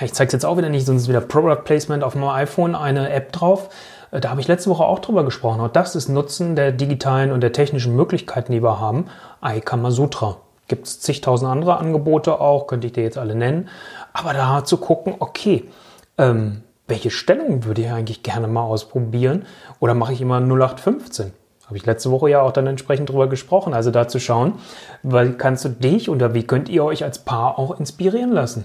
ich 0.00 0.14
zeige 0.14 0.28
es 0.28 0.32
jetzt 0.32 0.44
auch 0.44 0.56
wieder 0.56 0.68
nicht, 0.68 0.86
sonst 0.86 1.02
ist 1.02 1.08
wieder 1.08 1.20
Product 1.20 1.64
Placement 1.64 2.04
auf 2.04 2.14
meinem 2.14 2.30
iPhone, 2.30 2.74
eine 2.74 3.10
App 3.10 3.32
drauf. 3.32 3.70
Äh, 4.10 4.20
da 4.20 4.30
habe 4.30 4.40
ich 4.40 4.48
letzte 4.48 4.70
Woche 4.70 4.84
auch 4.84 5.00
drüber 5.00 5.24
gesprochen. 5.24 5.60
Und 5.60 5.76
das 5.76 5.96
ist 5.96 6.08
Nutzen 6.08 6.56
der 6.56 6.72
digitalen 6.72 7.32
und 7.32 7.40
der 7.40 7.52
technischen 7.52 7.96
Möglichkeiten, 7.96 8.52
die 8.52 8.62
wir 8.62 8.80
haben. 8.80 9.06
iKamasutra. 9.42 10.36
Gibt 10.68 10.86
es 10.86 11.00
zigtausend 11.00 11.50
andere 11.50 11.78
Angebote 11.78 12.40
auch, 12.40 12.68
könnte 12.68 12.86
ich 12.86 12.92
dir 12.92 13.02
jetzt 13.02 13.18
alle 13.18 13.34
nennen. 13.34 13.68
Aber 14.12 14.32
da 14.32 14.64
zu 14.64 14.76
gucken, 14.76 15.16
okay, 15.18 15.64
ähm, 16.16 16.62
welche 16.86 17.10
Stellung 17.10 17.64
würde 17.64 17.82
ich 17.82 17.90
eigentlich 17.90 18.22
gerne 18.22 18.46
mal 18.46 18.62
ausprobieren? 18.62 19.46
Oder 19.80 19.94
mache 19.94 20.12
ich 20.12 20.20
immer 20.20 20.40
0815? 20.40 21.32
Habe 21.66 21.76
ich 21.76 21.86
letzte 21.86 22.10
Woche 22.10 22.30
ja 22.30 22.42
auch 22.42 22.52
dann 22.52 22.66
entsprechend 22.66 23.08
drüber 23.08 23.28
gesprochen. 23.28 23.74
Also 23.74 23.90
da 23.90 24.08
zu 24.08 24.20
schauen, 24.20 24.54
weil 25.02 25.32
kannst 25.34 25.64
du 25.64 25.68
dich 25.68 26.08
oder 26.08 26.34
wie 26.34 26.44
könnt 26.44 26.68
ihr 26.68 26.84
euch 26.84 27.04
als 27.04 27.20
Paar 27.20 27.58
auch 27.58 27.78
inspirieren 27.78 28.32
lassen? 28.32 28.64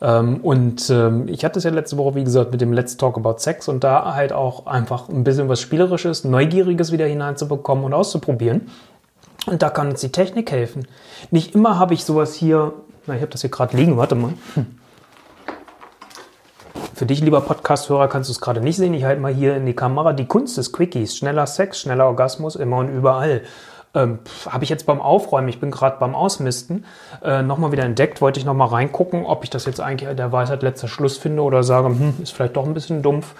Ähm, 0.00 0.38
und 0.42 0.90
ähm, 0.90 1.28
ich 1.28 1.44
hatte 1.44 1.58
es 1.58 1.64
ja 1.64 1.70
letzte 1.70 1.96
Woche, 1.96 2.14
wie 2.14 2.24
gesagt, 2.24 2.52
mit 2.52 2.60
dem 2.60 2.72
Let's 2.72 2.96
Talk 2.96 3.16
About 3.16 3.36
Sex 3.38 3.68
und 3.68 3.84
da 3.84 4.14
halt 4.14 4.32
auch 4.32 4.66
einfach 4.66 5.08
ein 5.08 5.24
bisschen 5.24 5.48
was 5.48 5.60
Spielerisches, 5.60 6.24
Neugieriges 6.24 6.92
wieder 6.92 7.06
hineinzubekommen 7.06 7.84
und 7.84 7.94
auszuprobieren. 7.94 8.70
Und 9.46 9.62
da 9.62 9.70
kann 9.70 9.90
uns 9.90 10.00
die 10.00 10.12
Technik 10.12 10.50
helfen. 10.50 10.86
Nicht 11.30 11.54
immer 11.54 11.78
habe 11.78 11.94
ich 11.94 12.04
sowas 12.04 12.34
hier, 12.34 12.72
na, 13.06 13.14
ich 13.14 13.20
habe 13.20 13.30
das 13.30 13.42
hier 13.42 13.50
gerade 13.50 13.76
liegen, 13.76 13.96
warte 13.96 14.14
mal. 14.14 14.32
Hm. 14.54 14.66
Für 16.94 17.06
dich, 17.06 17.20
lieber 17.20 17.40
Podcast-Hörer, 17.40 18.06
kannst 18.08 18.30
du 18.30 18.32
es 18.32 18.40
gerade 18.40 18.60
nicht 18.60 18.76
sehen. 18.76 18.94
Ich 18.94 19.02
halte 19.04 19.20
mal 19.20 19.34
hier 19.34 19.56
in 19.56 19.66
die 19.66 19.74
Kamera 19.74 20.12
die 20.12 20.26
Kunst 20.26 20.56
des 20.56 20.72
Quickies. 20.72 21.16
Schneller 21.16 21.46
Sex, 21.46 21.80
schneller 21.80 22.06
Orgasmus, 22.06 22.54
immer 22.54 22.76
und 22.76 22.88
überall. 22.88 23.42
Ähm, 23.94 24.18
Habe 24.48 24.64
ich 24.64 24.70
jetzt 24.70 24.86
beim 24.86 25.00
Aufräumen, 25.00 25.48
ich 25.48 25.60
bin 25.60 25.70
gerade 25.70 25.98
beim 25.98 26.14
Ausmisten, 26.14 26.84
äh, 27.22 27.42
nochmal 27.42 27.72
wieder 27.72 27.84
entdeckt, 27.84 28.20
wollte 28.20 28.40
ich 28.40 28.46
nochmal 28.46 28.68
reingucken, 28.68 29.24
ob 29.24 29.44
ich 29.44 29.50
das 29.50 29.66
jetzt 29.66 29.80
eigentlich 29.80 30.14
der 30.16 30.32
Weisheit 30.32 30.62
letzter 30.62 30.88
Schluss 30.88 31.16
finde 31.16 31.42
oder 31.42 31.62
sage, 31.62 31.88
hm, 31.88 32.14
ist 32.22 32.32
vielleicht 32.32 32.56
doch 32.56 32.66
ein 32.66 32.74
bisschen 32.74 33.02
dumpf. 33.02 33.34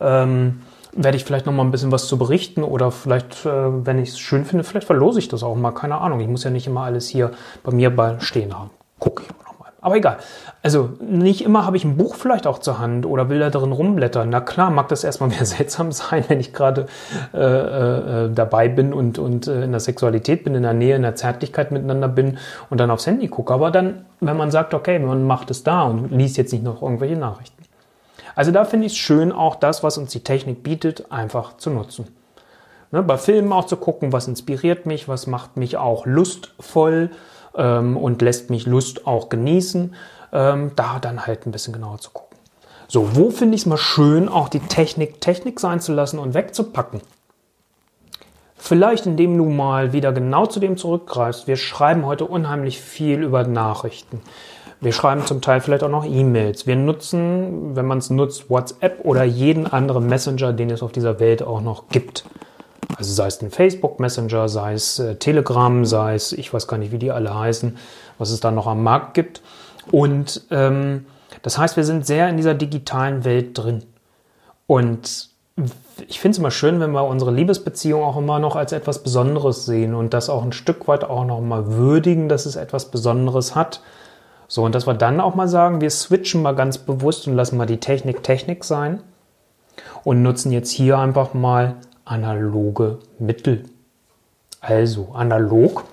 Ähm, 0.00 0.62
werde 0.94 1.16
ich 1.16 1.24
vielleicht 1.24 1.46
nochmal 1.46 1.64
ein 1.64 1.70
bisschen 1.70 1.92
was 1.92 2.06
zu 2.06 2.18
berichten 2.18 2.62
oder 2.64 2.90
vielleicht, 2.90 3.46
äh, 3.46 3.86
wenn 3.86 3.98
ich 3.98 4.10
es 4.10 4.18
schön 4.18 4.44
finde, 4.44 4.64
vielleicht 4.64 4.86
verlose 4.86 5.20
ich 5.20 5.28
das 5.28 5.42
auch 5.42 5.54
mal, 5.54 5.72
keine 5.72 5.98
Ahnung. 5.98 6.20
Ich 6.20 6.28
muss 6.28 6.44
ja 6.44 6.50
nicht 6.50 6.66
immer 6.66 6.82
alles 6.82 7.08
hier 7.08 7.30
bei 7.62 7.72
mir 7.72 7.94
bei 7.94 8.20
stehen 8.20 8.58
haben. 8.58 8.70
Gucke 8.98 9.22
ich 9.22 9.51
aber 9.82 9.96
egal. 9.96 10.18
Also 10.62 10.90
nicht 11.00 11.44
immer 11.44 11.66
habe 11.66 11.76
ich 11.76 11.84
ein 11.84 11.96
Buch 11.96 12.14
vielleicht 12.14 12.46
auch 12.46 12.60
zur 12.60 12.78
Hand 12.78 13.04
oder 13.04 13.28
will 13.28 13.40
da 13.40 13.50
drin 13.50 13.72
rumblättern. 13.72 14.30
Na 14.30 14.40
klar, 14.40 14.70
mag 14.70 14.88
das 14.88 15.02
erstmal 15.02 15.28
mehr 15.28 15.44
seltsam 15.44 15.90
sein, 15.90 16.24
wenn 16.28 16.38
ich 16.38 16.52
gerade 16.52 16.86
äh, 17.34 17.38
äh, 17.38 18.30
dabei 18.32 18.68
bin 18.68 18.94
und, 18.94 19.18
und 19.18 19.48
äh, 19.48 19.64
in 19.64 19.72
der 19.72 19.80
Sexualität 19.80 20.44
bin, 20.44 20.54
in 20.54 20.62
der 20.62 20.72
Nähe, 20.72 20.94
in 20.94 21.02
der 21.02 21.16
Zärtlichkeit 21.16 21.72
miteinander 21.72 22.06
bin 22.06 22.38
und 22.70 22.78
dann 22.78 22.92
aufs 22.92 23.06
Handy 23.06 23.26
gucke. 23.26 23.52
Aber 23.52 23.72
dann, 23.72 24.06
wenn 24.20 24.36
man 24.36 24.52
sagt, 24.52 24.72
okay, 24.72 25.00
man 25.00 25.26
macht 25.26 25.50
es 25.50 25.64
da 25.64 25.82
und 25.82 26.12
liest 26.12 26.36
jetzt 26.36 26.52
nicht 26.52 26.62
noch 26.62 26.80
irgendwelche 26.80 27.16
Nachrichten. 27.16 27.64
Also 28.36 28.52
da 28.52 28.64
finde 28.64 28.86
ich 28.86 28.92
es 28.92 28.98
schön, 28.98 29.32
auch 29.32 29.56
das, 29.56 29.82
was 29.82 29.98
uns 29.98 30.12
die 30.12 30.22
Technik 30.22 30.62
bietet, 30.62 31.10
einfach 31.10 31.56
zu 31.56 31.70
nutzen. 31.70 32.06
Ne, 32.92 33.02
bei 33.02 33.18
Filmen 33.18 33.52
auch 33.52 33.64
zu 33.64 33.76
gucken, 33.76 34.12
was 34.12 34.28
inspiriert 34.28 34.86
mich, 34.86 35.08
was 35.08 35.26
macht 35.26 35.56
mich 35.56 35.76
auch 35.76 36.06
lustvoll 36.06 37.10
ähm, 37.56 37.96
und 37.96 38.22
lässt 38.22 38.50
mich 38.50 38.66
Lust 38.66 39.06
auch 39.06 39.28
genießen, 39.28 39.94
ähm, 40.32 40.72
da 40.76 40.98
dann 40.98 41.26
halt 41.26 41.46
ein 41.46 41.52
bisschen 41.52 41.72
genauer 41.72 41.98
zu 41.98 42.10
gucken. 42.10 42.38
So, 42.88 43.16
wo 43.16 43.30
finde 43.30 43.54
ich 43.54 43.62
es 43.62 43.66
mal 43.66 43.78
schön, 43.78 44.28
auch 44.28 44.48
die 44.48 44.60
Technik 44.60 45.20
Technik 45.20 45.60
sein 45.60 45.80
zu 45.80 45.92
lassen 45.92 46.18
und 46.18 46.34
wegzupacken? 46.34 47.00
Vielleicht 48.56 49.06
indem 49.06 49.36
du 49.38 49.46
mal 49.46 49.92
wieder 49.92 50.12
genau 50.12 50.46
zu 50.46 50.60
dem 50.60 50.76
zurückgreifst. 50.76 51.48
Wir 51.48 51.56
schreiben 51.56 52.06
heute 52.06 52.26
unheimlich 52.26 52.80
viel 52.80 53.22
über 53.22 53.44
Nachrichten. 53.44 54.20
Wir 54.80 54.92
schreiben 54.92 55.24
zum 55.26 55.40
Teil 55.40 55.60
vielleicht 55.60 55.82
auch 55.84 55.88
noch 55.88 56.04
E-Mails. 56.04 56.66
Wir 56.66 56.76
nutzen, 56.76 57.74
wenn 57.76 57.86
man 57.86 57.98
es 57.98 58.10
nutzt, 58.10 58.50
WhatsApp 58.50 59.04
oder 59.04 59.24
jeden 59.24 59.66
anderen 59.66 60.06
Messenger, 60.06 60.52
den 60.52 60.70
es 60.70 60.82
auf 60.82 60.92
dieser 60.92 61.18
Welt 61.18 61.42
auch 61.42 61.60
noch 61.60 61.88
gibt. 61.88 62.24
Also 62.96 63.12
sei 63.12 63.26
es 63.26 63.40
ein 63.42 63.50
Facebook 63.50 64.00
Messenger, 64.00 64.48
sei 64.48 64.74
es 64.74 64.98
äh, 64.98 65.16
Telegram, 65.16 65.84
sei 65.84 66.14
es, 66.14 66.32
ich 66.32 66.52
weiß 66.52 66.66
gar 66.66 66.78
nicht, 66.78 66.92
wie 66.92 66.98
die 66.98 67.10
alle 67.10 67.36
heißen, 67.36 67.76
was 68.18 68.30
es 68.30 68.40
da 68.40 68.50
noch 68.50 68.66
am 68.66 68.82
Markt 68.82 69.14
gibt. 69.14 69.40
Und 69.90 70.42
ähm, 70.50 71.06
das 71.42 71.58
heißt, 71.58 71.76
wir 71.76 71.84
sind 71.84 72.06
sehr 72.06 72.28
in 72.28 72.36
dieser 72.36 72.54
digitalen 72.54 73.24
Welt 73.24 73.58
drin. 73.58 73.84
Und 74.66 75.30
ich 76.08 76.20
finde 76.20 76.32
es 76.32 76.38
immer 76.38 76.50
schön, 76.50 76.80
wenn 76.80 76.92
wir 76.92 77.04
unsere 77.04 77.30
Liebesbeziehung 77.30 78.02
auch 78.02 78.16
immer 78.16 78.38
noch 78.38 78.56
als 78.56 78.72
etwas 78.72 79.02
Besonderes 79.02 79.66
sehen 79.66 79.94
und 79.94 80.14
das 80.14 80.30
auch 80.30 80.42
ein 80.42 80.52
Stück 80.52 80.88
weit 80.88 81.04
auch 81.04 81.24
noch 81.24 81.40
mal 81.40 81.72
würdigen, 81.72 82.28
dass 82.28 82.46
es 82.46 82.56
etwas 82.56 82.90
Besonderes 82.90 83.54
hat. 83.54 83.80
So, 84.48 84.64
und 84.64 84.74
dass 84.74 84.86
wir 84.86 84.94
dann 84.94 85.20
auch 85.20 85.34
mal 85.34 85.48
sagen, 85.48 85.80
wir 85.80 85.90
switchen 85.90 86.42
mal 86.42 86.54
ganz 86.54 86.78
bewusst 86.78 87.26
und 87.26 87.34
lassen 87.34 87.56
mal 87.56 87.66
die 87.66 87.80
Technik 87.80 88.22
Technik 88.22 88.64
sein 88.64 89.02
und 90.04 90.22
nutzen 90.22 90.52
jetzt 90.52 90.70
hier 90.70 90.98
einfach 90.98 91.34
mal 91.34 91.76
analoge 92.12 92.98
Mittel. 93.18 93.64
Also 94.60 95.12
analog. 95.14 95.84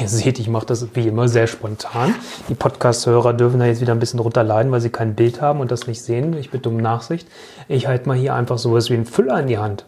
Ihr 0.00 0.08
seht, 0.08 0.40
ich 0.40 0.48
mache 0.48 0.66
das 0.66 0.94
wie 0.94 1.06
immer 1.06 1.28
sehr 1.28 1.46
spontan. 1.46 2.12
Die 2.48 2.54
Podcast-Hörer 2.54 3.34
dürfen 3.34 3.60
da 3.60 3.66
jetzt 3.66 3.80
wieder 3.80 3.92
ein 3.92 4.00
bisschen 4.00 4.18
drunter 4.18 4.42
leiden, 4.42 4.72
weil 4.72 4.80
sie 4.80 4.90
kein 4.90 5.14
Bild 5.14 5.40
haben 5.40 5.60
und 5.60 5.70
das 5.70 5.86
nicht 5.86 6.02
sehen. 6.02 6.36
Ich 6.36 6.50
bitte 6.50 6.68
um 6.68 6.76
Nachsicht. 6.76 7.28
Ich 7.68 7.86
halte 7.86 8.08
mal 8.08 8.16
hier 8.16 8.34
einfach 8.34 8.58
sowas 8.58 8.90
wie 8.90 8.94
einen 8.94 9.06
Füller 9.06 9.38
in 9.38 9.46
die 9.46 9.58
Hand. 9.58 9.86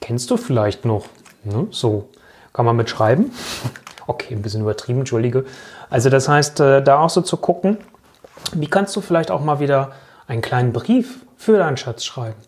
Kennst 0.00 0.30
du 0.30 0.38
vielleicht 0.38 0.86
noch? 0.86 1.04
Ne? 1.44 1.66
So. 1.70 2.08
Kann 2.54 2.64
man 2.64 2.76
mitschreiben? 2.76 3.32
Okay, 4.08 4.34
ein 4.34 4.42
bisschen 4.42 4.62
übertrieben, 4.62 4.98
entschuldige. 4.98 5.44
Also 5.88 6.10
das 6.10 6.28
heißt, 6.28 6.58
äh, 6.58 6.82
da 6.82 6.98
auch 6.98 7.08
so 7.08 7.20
zu 7.20 7.36
gucken, 7.36 7.78
wie 8.52 8.66
kannst 8.66 8.96
du 8.96 9.00
vielleicht 9.00 9.30
auch 9.30 9.44
mal 9.44 9.60
wieder 9.60 9.92
einen 10.26 10.42
kleinen 10.42 10.72
Brief 10.72 11.20
für 11.42 11.58
deinen 11.58 11.76
Schatz 11.76 12.04
schreiben. 12.04 12.38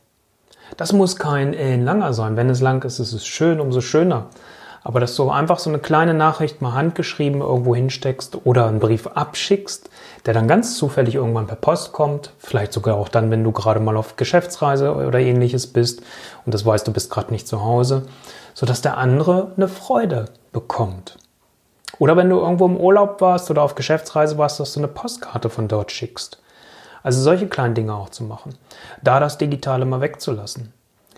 Das 0.77 0.93
muss 0.93 1.17
kein 1.17 1.53
ellenlanger 1.53 2.13
sein. 2.13 2.37
Wenn 2.37 2.49
es 2.49 2.61
lang 2.61 2.85
ist, 2.85 3.01
ist 3.01 3.13
es 3.13 3.27
schön, 3.27 3.59
umso 3.59 3.81
schöner. 3.81 4.27
Aber 4.85 5.01
dass 5.01 5.17
du 5.17 5.29
einfach 5.31 5.59
so 5.59 5.69
eine 5.69 5.81
kleine 5.81 6.15
Nachricht 6.15 6.63
mal 6.63 6.75
handgeschrieben 6.75 7.41
irgendwo 7.41 7.75
hinsteckst 7.75 8.39
oder 8.45 8.67
einen 8.67 8.79
Brief 8.79 9.09
abschickst, 9.09 9.91
der 10.27 10.35
dann 10.35 10.47
ganz 10.47 10.77
zufällig 10.77 11.17
irgendwann 11.17 11.49
per 11.49 11.57
Post 11.57 11.93
kommt, 11.93 12.33
vielleicht 12.39 12.73
sogar 12.73 12.95
auch 12.95 13.09
dann, 13.09 13.33
wenn 13.33 13.43
du 13.43 13.51
gerade 13.51 13.81
mal 13.81 13.97
auf 13.97 14.15
Geschäftsreise 14.15 14.95
oder 14.95 15.19
ähnliches 15.19 15.67
bist 15.67 16.03
und 16.47 16.55
das 16.55 16.65
weißt, 16.65 16.87
du 16.87 16.93
bist 16.93 17.11
gerade 17.11 17.33
nicht 17.33 17.49
zu 17.49 17.65
Hause, 17.65 18.03
sodass 18.53 18.81
der 18.81 18.99
andere 18.99 19.53
eine 19.57 19.69
Freude 19.69 20.27
bekommt. 20.53 21.19
Oder 21.99 22.17
wenn 22.17 22.31
du 22.31 22.39
irgendwo 22.39 22.67
im 22.67 22.77
Urlaub 22.77 23.21
warst 23.21 23.51
oder 23.51 23.63
auf 23.63 23.75
Geschäftsreise 23.75 24.39
warst, 24.39 24.61
dass 24.61 24.75
du 24.75 24.81
eine 24.81 24.89
Postkarte 24.89 25.51
von 25.51 25.67
dort 25.67 25.91
schickst. 25.91 26.39
Also 27.05 27.21
solche 27.21 27.47
kleinen 27.47 27.75
Dinge 27.75 27.95
auch 27.95 28.09
zu 28.09 28.25
machen. 28.25 28.57
Da 29.03 29.21
das 29.21 29.39
Digitale 29.39 29.85
mal 29.85 30.01
wegzulassen. 30.01 30.73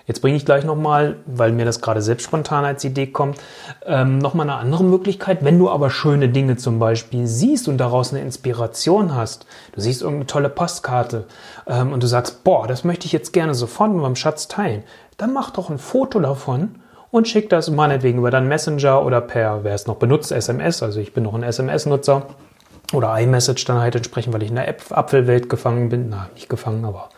Jetzt 0.07 0.21
bringe 0.21 0.37
ich 0.37 0.45
gleich 0.45 0.65
nochmal, 0.65 1.17
weil 1.27 1.53
mir 1.53 1.65
das 1.65 1.81
gerade 1.81 2.01
selbst 2.01 2.25
spontan 2.25 2.65
als 2.65 2.85
Idee 2.85 3.09
kommt, 3.09 3.39
ähm, 3.85 4.19
nochmal 4.19 4.49
eine 4.49 4.59
andere 4.59 4.85
Möglichkeit. 4.85 5.45
Wenn 5.45 5.59
du 5.59 5.69
aber 5.69 5.91
schöne 5.91 6.29
Dinge 6.29 6.57
zum 6.57 6.79
Beispiel 6.79 7.27
siehst 7.27 7.67
und 7.67 7.79
daraus 7.79 8.13
eine 8.13 8.23
Inspiration 8.23 9.15
hast, 9.15 9.47
du 9.73 9.81
siehst 9.81 10.03
irgendeine 10.03 10.27
tolle 10.27 10.49
Postkarte 10.49 11.25
ähm, 11.67 11.93
und 11.93 12.03
du 12.03 12.07
sagst, 12.07 12.45
boah, 12.45 12.69
das 12.69 12.85
möchte 12.85 13.07
ich 13.07 13.13
jetzt 13.13 13.33
gerne 13.33 13.55
sofort 13.55 13.91
mit 13.91 14.01
meinem 14.01 14.17
Schatz 14.17 14.47
teilen, 14.47 14.85
dann 15.17 15.33
mach 15.33 15.51
doch 15.51 15.71
ein 15.71 15.79
Foto 15.79 16.21
davon 16.21 16.77
und 17.11 17.27
schick 17.27 17.49
das 17.49 17.71
meinetwegen 17.71 18.19
über 18.19 18.31
deinen 18.31 18.49
Messenger 18.49 19.05
oder 19.05 19.21
per, 19.21 19.65
wer 19.65 19.75
es 19.75 19.87
noch 19.87 19.97
benutzt, 19.97 20.31
SMS. 20.31 20.85
Also 20.85 21.01
ich 21.01 21.15
bin 21.15 21.25
noch 21.25 21.35
ein 21.35 21.43
SMS-Nutzer 21.43 22.27
oder 22.93 23.19
iMessage 23.19 23.65
dann 23.65 23.81
halt 23.81 23.97
entsprechend, 23.97 24.33
weil 24.35 24.43
ich 24.43 24.51
in 24.51 24.57
der 24.57 24.69
App 24.69 24.83
Apfelwelt 24.91 25.49
gefangen 25.49 25.89
bin, 25.89 26.09
na, 26.11 26.29
nicht 26.35 26.49
gefangen, 26.49 26.85
aber 26.85 27.09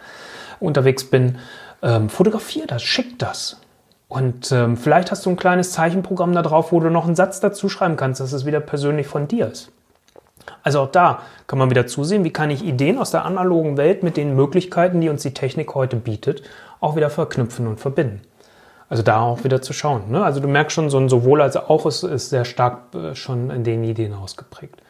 unterwegs 0.60 1.04
bin, 1.04 1.38
ähm, 1.82 2.08
fotografier 2.08 2.66
das, 2.66 2.82
schick 2.82 3.18
das. 3.18 3.60
Und 4.08 4.50
ähm, 4.52 4.76
vielleicht 4.76 5.10
hast 5.10 5.26
du 5.26 5.30
ein 5.30 5.37
kleines 5.37 5.72
Zeichenprogramm 5.72 6.32
da 6.32 6.42
drauf, 6.42 6.72
wo 6.72 6.80
du 6.80 6.90
noch 6.90 7.04
einen 7.04 7.16
Satz 7.16 7.40
dazu 7.40 7.68
schreiben 7.68 7.96
kannst, 7.96 8.20
dass 8.20 8.32
es 8.32 8.46
wieder 8.46 8.60
persönlich 8.60 9.06
von 9.06 9.28
dir 9.28 9.48
ist. 9.48 9.70
Also 10.62 10.80
auch 10.80 10.90
da 10.90 11.20
kann 11.46 11.58
man 11.58 11.68
wieder 11.68 11.87
zusehen, 11.87 12.25
wie 12.25 12.32
kann 12.32 12.50
ich 12.50 12.64
Ideen 12.64 12.98
aus 12.98 13.10
der 13.10 13.26
analogen 13.26 13.76
Welt 13.76 14.02
mit 14.02 14.16
den 14.16 14.34
Möglichkeiten, 14.34 15.02
die 15.02 15.10
uns 15.10 15.22
die 15.22 15.34
Technik 15.34 15.75
heute 15.75 15.96
bietet, 15.96 16.42
auch 16.80 16.96
wieder 16.96 17.10
verknüpfen 17.10 17.66
und 17.66 17.80
verbinden. 17.80 18.22
Also 18.88 19.02
da 19.02 19.20
auch 19.20 19.44
wieder 19.44 19.60
zu 19.60 19.75
schauen. 19.75 20.10
Ne? 20.10 20.25
Also 20.25 20.40
du 20.40 20.48
merkst 20.48 20.75
schon, 20.75 20.88
so 20.88 20.98
ein 20.98 21.10
sowohl 21.10 21.42
als 21.42 21.56
auch 21.56 21.84
ist, 21.84 22.02
ist 22.02 22.30
sehr 22.30 22.46
stark 22.46 22.94
äh, 22.94 23.14
schon 23.14 23.50
in 23.50 23.62
den 23.62 23.84
Ideen 23.84 24.14
ausgeprägt. 24.14 24.80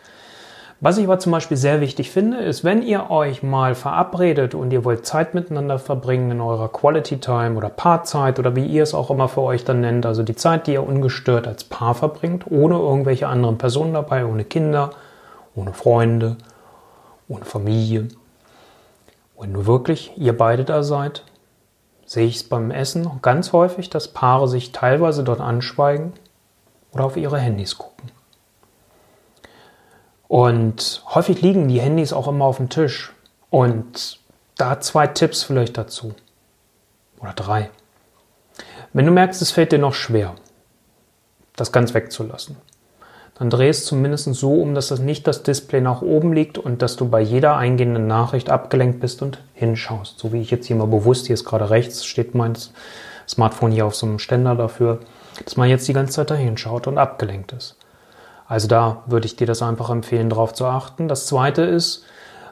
Was 0.80 0.96
ich 0.96 1.04
aber 1.06 1.18
zum 1.18 1.32
Beispiel 1.32 1.56
sehr 1.56 1.80
wichtig 1.80 2.12
finde, 2.12 2.36
ist, 2.36 2.62
wenn 2.62 2.82
ihr 2.84 3.10
euch 3.10 3.42
mal 3.42 3.74
verabredet 3.74 4.54
und 4.54 4.72
ihr 4.72 4.84
wollt 4.84 5.04
Zeit 5.04 5.34
miteinander 5.34 5.80
verbringen 5.80 6.30
in 6.30 6.40
eurer 6.40 6.68
Quality 6.68 7.18
Time 7.18 7.56
oder 7.56 7.68
Paarzeit 7.68 8.38
oder 8.38 8.54
wie 8.54 8.64
ihr 8.64 8.84
es 8.84 8.94
auch 8.94 9.10
immer 9.10 9.28
für 9.28 9.40
euch 9.40 9.64
dann 9.64 9.80
nennt, 9.80 10.06
also 10.06 10.22
die 10.22 10.36
Zeit, 10.36 10.68
die 10.68 10.74
ihr 10.74 10.86
ungestört 10.86 11.48
als 11.48 11.64
Paar 11.64 11.96
verbringt, 11.96 12.44
ohne 12.48 12.76
irgendwelche 12.76 13.26
anderen 13.26 13.58
Personen 13.58 13.94
dabei, 13.94 14.24
ohne 14.24 14.44
Kinder, 14.44 14.90
ohne 15.56 15.72
Freunde, 15.72 16.36
ohne 17.26 17.44
Familie. 17.44 18.06
Wenn 19.36 19.54
du 19.54 19.66
wirklich 19.66 20.12
ihr 20.16 20.36
beide 20.36 20.64
da 20.64 20.84
seid, 20.84 21.24
sehe 22.06 22.26
ich 22.26 22.36
es 22.36 22.48
beim 22.48 22.70
Essen 22.70 23.10
ganz 23.20 23.52
häufig, 23.52 23.90
dass 23.90 24.06
Paare 24.06 24.46
sich 24.46 24.70
teilweise 24.70 25.24
dort 25.24 25.40
anschweigen 25.40 26.12
oder 26.92 27.04
auf 27.04 27.16
ihre 27.16 27.38
Handys 27.38 27.78
gucken. 27.78 28.17
Und 30.28 31.02
häufig 31.14 31.40
liegen 31.40 31.68
die 31.68 31.80
Handys 31.80 32.12
auch 32.12 32.28
immer 32.28 32.44
auf 32.44 32.58
dem 32.58 32.68
Tisch. 32.68 33.12
Und 33.50 34.20
da 34.56 34.78
zwei 34.80 35.06
Tipps 35.06 35.42
vielleicht 35.42 35.78
dazu. 35.78 36.14
Oder 37.18 37.32
drei. 37.32 37.70
Wenn 38.92 39.06
du 39.06 39.12
merkst, 39.12 39.40
es 39.42 39.50
fällt 39.50 39.72
dir 39.72 39.78
noch 39.78 39.94
schwer, 39.94 40.34
das 41.56 41.72
ganz 41.72 41.94
wegzulassen. 41.94 42.56
Dann 43.38 43.50
dreh 43.50 43.68
es 43.68 43.84
zumindest 43.84 44.34
so 44.34 44.60
um, 44.60 44.74
dass 44.74 44.88
das 44.88 44.98
nicht 44.98 45.26
das 45.26 45.44
Display 45.44 45.80
nach 45.80 46.02
oben 46.02 46.32
liegt 46.32 46.58
und 46.58 46.82
dass 46.82 46.96
du 46.96 47.08
bei 47.08 47.20
jeder 47.20 47.56
eingehenden 47.56 48.08
Nachricht 48.08 48.50
abgelenkt 48.50 48.98
bist 48.98 49.22
und 49.22 49.40
hinschaust. 49.54 50.18
So 50.18 50.32
wie 50.32 50.40
ich 50.40 50.50
jetzt 50.50 50.66
hier 50.66 50.76
mal 50.76 50.88
bewusst, 50.88 51.26
hier 51.26 51.34
ist 51.34 51.44
gerade 51.44 51.70
rechts, 51.70 52.04
steht 52.04 52.34
mein 52.34 52.54
Smartphone 53.28 53.70
hier 53.70 53.86
auf 53.86 53.94
so 53.94 54.06
einem 54.06 54.18
Ständer 54.18 54.56
dafür, 54.56 55.00
dass 55.44 55.56
man 55.56 55.68
jetzt 55.68 55.86
die 55.86 55.92
ganze 55.92 56.14
Zeit 56.14 56.30
da 56.30 56.34
hinschaut 56.34 56.88
und 56.88 56.98
abgelenkt 56.98 57.52
ist. 57.52 57.77
Also 58.48 58.66
da 58.66 59.02
würde 59.06 59.26
ich 59.26 59.36
dir 59.36 59.46
das 59.46 59.62
einfach 59.62 59.90
empfehlen, 59.90 60.30
darauf 60.30 60.54
zu 60.54 60.64
achten. 60.64 61.06
Das 61.06 61.26
zweite 61.26 61.62
ist, 61.62 62.04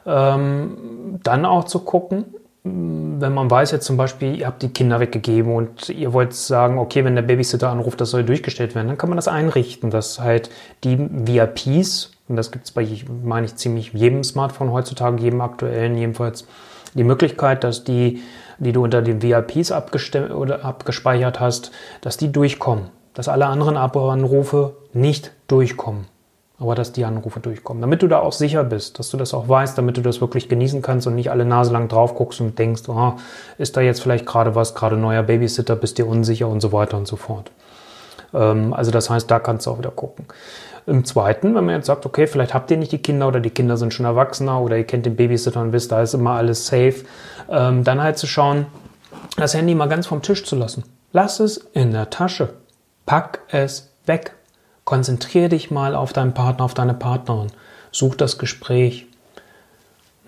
ähm, 0.05 1.19
dann 1.23 1.45
auch 1.45 1.65
zu 1.65 1.79
gucken, 1.79 2.25
wenn 2.63 3.33
man 3.33 3.49
weiß 3.49 3.71
jetzt 3.71 3.85
zum 3.85 3.97
Beispiel, 3.97 4.37
ihr 4.39 4.47
habt 4.47 4.61
die 4.61 4.69
Kinder 4.69 4.99
weggegeben 4.99 5.55
und 5.55 5.89
ihr 5.89 6.13
wollt 6.13 6.33
sagen, 6.33 6.77
okay, 6.77 7.03
wenn 7.05 7.15
der 7.15 7.21
Babysitter 7.21 7.69
anruft, 7.69 8.01
das 8.01 8.11
soll 8.11 8.23
durchgestellt 8.23 8.75
werden, 8.75 8.87
dann 8.87 8.97
kann 8.97 9.09
man 9.09 9.15
das 9.15 9.27
einrichten, 9.27 9.89
dass 9.89 10.19
halt 10.19 10.49
die 10.83 10.97
VIPs, 10.99 12.11
und 12.27 12.35
das 12.35 12.51
gibt 12.51 12.65
es 12.65 12.71
bei, 12.71 12.85
meine 13.23 13.45
ich, 13.45 13.55
ziemlich 13.55 13.93
jedem 13.93 14.23
Smartphone 14.23 14.71
heutzutage, 14.71 15.21
jedem 15.21 15.41
aktuellen 15.41 15.97
jedenfalls, 15.97 16.45
die 16.93 17.03
Möglichkeit, 17.03 17.63
dass 17.63 17.83
die, 17.83 18.21
die 18.59 18.71
du 18.71 18.83
unter 18.83 19.01
den 19.01 19.21
VIPs 19.21 19.71
abgespeichert 19.71 21.39
hast, 21.39 21.71
dass 22.01 22.17
die 22.17 22.31
durchkommen, 22.31 22.89
dass 23.13 23.27
alle 23.27 23.45
anderen 23.45 23.77
Anrufe 23.77 24.75
nicht 24.97 25.31
durchkommen 25.47 26.07
aber 26.59 26.75
dass 26.75 26.91
die 26.91 27.05
Anrufe 27.05 27.39
durchkommen. 27.39 27.81
Damit 27.81 28.01
du 28.01 28.07
da 28.07 28.19
auch 28.19 28.31
sicher 28.31 28.63
bist, 28.63 28.97
dass 28.97 29.09
du 29.09 29.17
das 29.17 29.33
auch 29.33 29.47
weißt, 29.47 29.77
damit 29.77 29.97
du 29.97 30.01
das 30.01 30.21
wirklich 30.21 30.49
genießen 30.49 30.81
kannst 30.81 31.05
und 31.05 31.15
nicht 31.15 31.29
alle 31.29 31.45
Nase 31.45 31.71
lang 31.71 31.87
drauf 31.87 32.15
guckst 32.15 32.41
und 32.41 32.57
denkst, 32.57 32.83
oh, 32.87 33.13
ist 33.57 33.77
da 33.77 33.81
jetzt 33.81 34.01
vielleicht 34.01 34.25
gerade 34.25 34.55
was, 34.55 34.73
gerade 34.73 34.97
neuer 34.97 35.23
Babysitter, 35.23 35.75
bist 35.75 35.97
dir 35.97 36.07
unsicher 36.07 36.47
und 36.47 36.61
so 36.61 36.71
weiter 36.71 36.97
und 36.97 37.07
so 37.07 37.15
fort. 37.15 37.51
Ähm, 38.33 38.73
also 38.73 38.89
das 38.89 39.09
heißt, 39.09 39.29
da 39.29 39.39
kannst 39.39 39.67
du 39.67 39.71
auch 39.71 39.77
wieder 39.77 39.91
gucken. 39.91 40.25
Im 40.87 41.05
zweiten, 41.05 41.53
wenn 41.53 41.65
man 41.65 41.75
jetzt 41.75 41.87
sagt, 41.87 42.05
okay, 42.05 42.27
vielleicht 42.27 42.53
habt 42.53 42.71
ihr 42.71 42.77
nicht 42.77 42.91
die 42.91 42.97
Kinder 42.97 43.27
oder 43.27 43.39
die 43.39 43.49
Kinder 43.49 43.77
sind 43.77 43.93
schon 43.93 44.05
Erwachsener 44.05 44.59
oder 44.61 44.77
ihr 44.77 44.85
kennt 44.85 45.05
den 45.05 45.15
Babysitter 45.15 45.61
und 45.61 45.73
wisst, 45.73 45.91
da 45.91 46.01
ist 46.01 46.13
immer 46.13 46.31
alles 46.31 46.65
safe, 46.65 47.03
ähm, 47.49 47.83
dann 47.83 48.01
halt 48.01 48.17
zu 48.17 48.25
schauen, 48.25 48.65
das 49.35 49.53
Handy 49.53 49.75
mal 49.75 49.89
ganz 49.89 50.07
vom 50.07 50.21
Tisch 50.21 50.43
zu 50.43 50.55
lassen. 50.55 50.85
Lass 51.11 51.39
es 51.39 51.57
in 51.57 51.91
der 51.91 52.09
Tasche. 52.09 52.53
Pack 53.05 53.41
es 53.49 53.91
weg. 54.05 54.36
Konzentriere 54.87 55.49
dich 55.49 55.69
mal 55.69 55.95
auf 55.95 56.13
deinen 56.13 56.33
Partner, 56.33 56.63
auf 56.63 56.73
deine 56.73 56.93
Partnerin. 56.93 57.47
Such 57.91 58.15
das 58.15 58.37
Gespräch. 58.37 59.05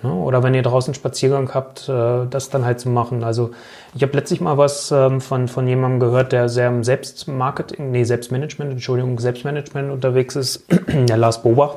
Ne? 0.04 0.12
Oder 0.12 0.44
wenn 0.44 0.54
ihr 0.54 0.64
draußen 0.64 0.94
Spaziergang 0.94 1.54
habt, 1.54 1.88
äh, 1.88 2.26
das 2.30 2.50
dann 2.50 2.66
halt 2.66 2.82
zu 2.82 2.90
machen. 2.90 3.24
Also 3.24 3.52
ich 3.96 4.02
habe 4.02 4.18
letztlich 4.18 4.42
mal 4.42 4.58
was 4.58 4.92
ähm, 4.92 5.22
von, 5.22 5.48
von 5.48 5.66
jemandem 5.66 6.02
gehört, 6.02 6.34
der 6.34 6.50
sehr 6.50 6.68
im 6.68 6.84
Selbstmarketing, 6.84 7.92
nee, 7.92 8.04
Selbstmanagement, 8.04 8.74
Entschuldigung, 8.74 9.18
Selbstmanagement 9.18 9.94
unterwegs 9.94 10.36
ist, 10.36 10.66
der 10.90 11.16
Lars 11.16 11.42
Bobach. 11.42 11.76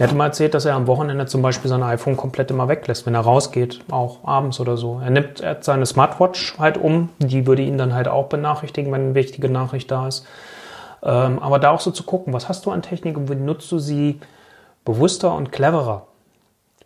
Der 0.00 0.08
hat 0.08 0.16
mal 0.16 0.26
erzählt, 0.26 0.54
dass 0.54 0.64
er 0.64 0.74
am 0.74 0.88
Wochenende 0.88 1.26
zum 1.26 1.42
Beispiel 1.42 1.68
sein 1.68 1.84
iPhone 1.84 2.16
komplett 2.16 2.50
immer 2.50 2.66
weglässt, 2.66 3.06
wenn 3.06 3.14
er 3.14 3.20
rausgeht, 3.20 3.84
auch 3.88 4.26
abends 4.26 4.58
oder 4.58 4.76
so. 4.76 5.00
Er 5.00 5.10
nimmt 5.10 5.38
er 5.38 5.58
seine 5.60 5.86
Smartwatch 5.86 6.58
halt 6.58 6.76
um, 6.76 7.10
die 7.20 7.46
würde 7.46 7.62
ihn 7.62 7.78
dann 7.78 7.94
halt 7.94 8.08
auch 8.08 8.26
benachrichtigen, 8.26 8.90
wenn 8.90 9.02
eine 9.02 9.14
wichtige 9.14 9.48
Nachricht 9.48 9.92
da 9.92 10.08
ist. 10.08 10.26
Ähm, 11.06 11.38
aber 11.38 11.60
da 11.60 11.70
auch 11.70 11.80
so 11.80 11.92
zu 11.92 12.02
gucken, 12.02 12.32
was 12.32 12.48
hast 12.48 12.66
du 12.66 12.72
an 12.72 12.82
Technik 12.82 13.16
und 13.16 13.30
wie 13.30 13.36
nutzt 13.36 13.70
du 13.70 13.78
sie 13.78 14.20
bewusster 14.84 15.32
und 15.34 15.52
cleverer? 15.52 16.06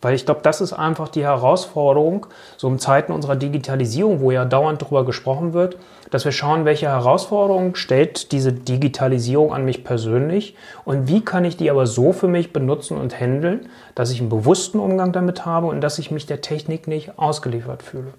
Weil 0.02 0.14
ich 0.14 0.24
glaube, 0.24 0.40
das 0.42 0.60
ist 0.60 0.72
einfach 0.72 1.08
die 1.08 1.24
Herausforderung, 1.24 2.26
so 2.56 2.68
in 2.68 2.78
Zeiten 2.78 3.12
unserer 3.12 3.36
Digitalisierung, 3.36 4.20
wo 4.20 4.30
ja 4.30 4.46
dauernd 4.46 4.80
darüber 4.80 5.04
gesprochen 5.04 5.52
wird, 5.52 5.76
dass 6.10 6.24
wir 6.24 6.32
schauen, 6.32 6.64
welche 6.64 6.88
Herausforderungen 6.88 7.74
stellt 7.74 8.32
diese 8.32 8.52
Digitalisierung 8.52 9.52
an 9.52 9.64
mich 9.64 9.84
persönlich 9.84 10.56
und 10.84 11.08
wie 11.08 11.22
kann 11.22 11.44
ich 11.44 11.56
die 11.56 11.70
aber 11.70 11.86
so 11.86 12.12
für 12.12 12.28
mich 12.28 12.52
benutzen 12.52 12.96
und 12.96 13.18
handeln, 13.18 13.68
dass 13.94 14.10
ich 14.10 14.20
einen 14.20 14.30
bewussten 14.30 14.80
Umgang 14.80 15.12
damit 15.12 15.44
habe 15.44 15.66
und 15.66 15.82
dass 15.82 15.98
ich 15.98 16.10
mich 16.10 16.24
der 16.26 16.40
Technik 16.40 16.88
nicht 16.88 17.18
ausgeliefert 17.18 17.82
fühle. 17.82 18.14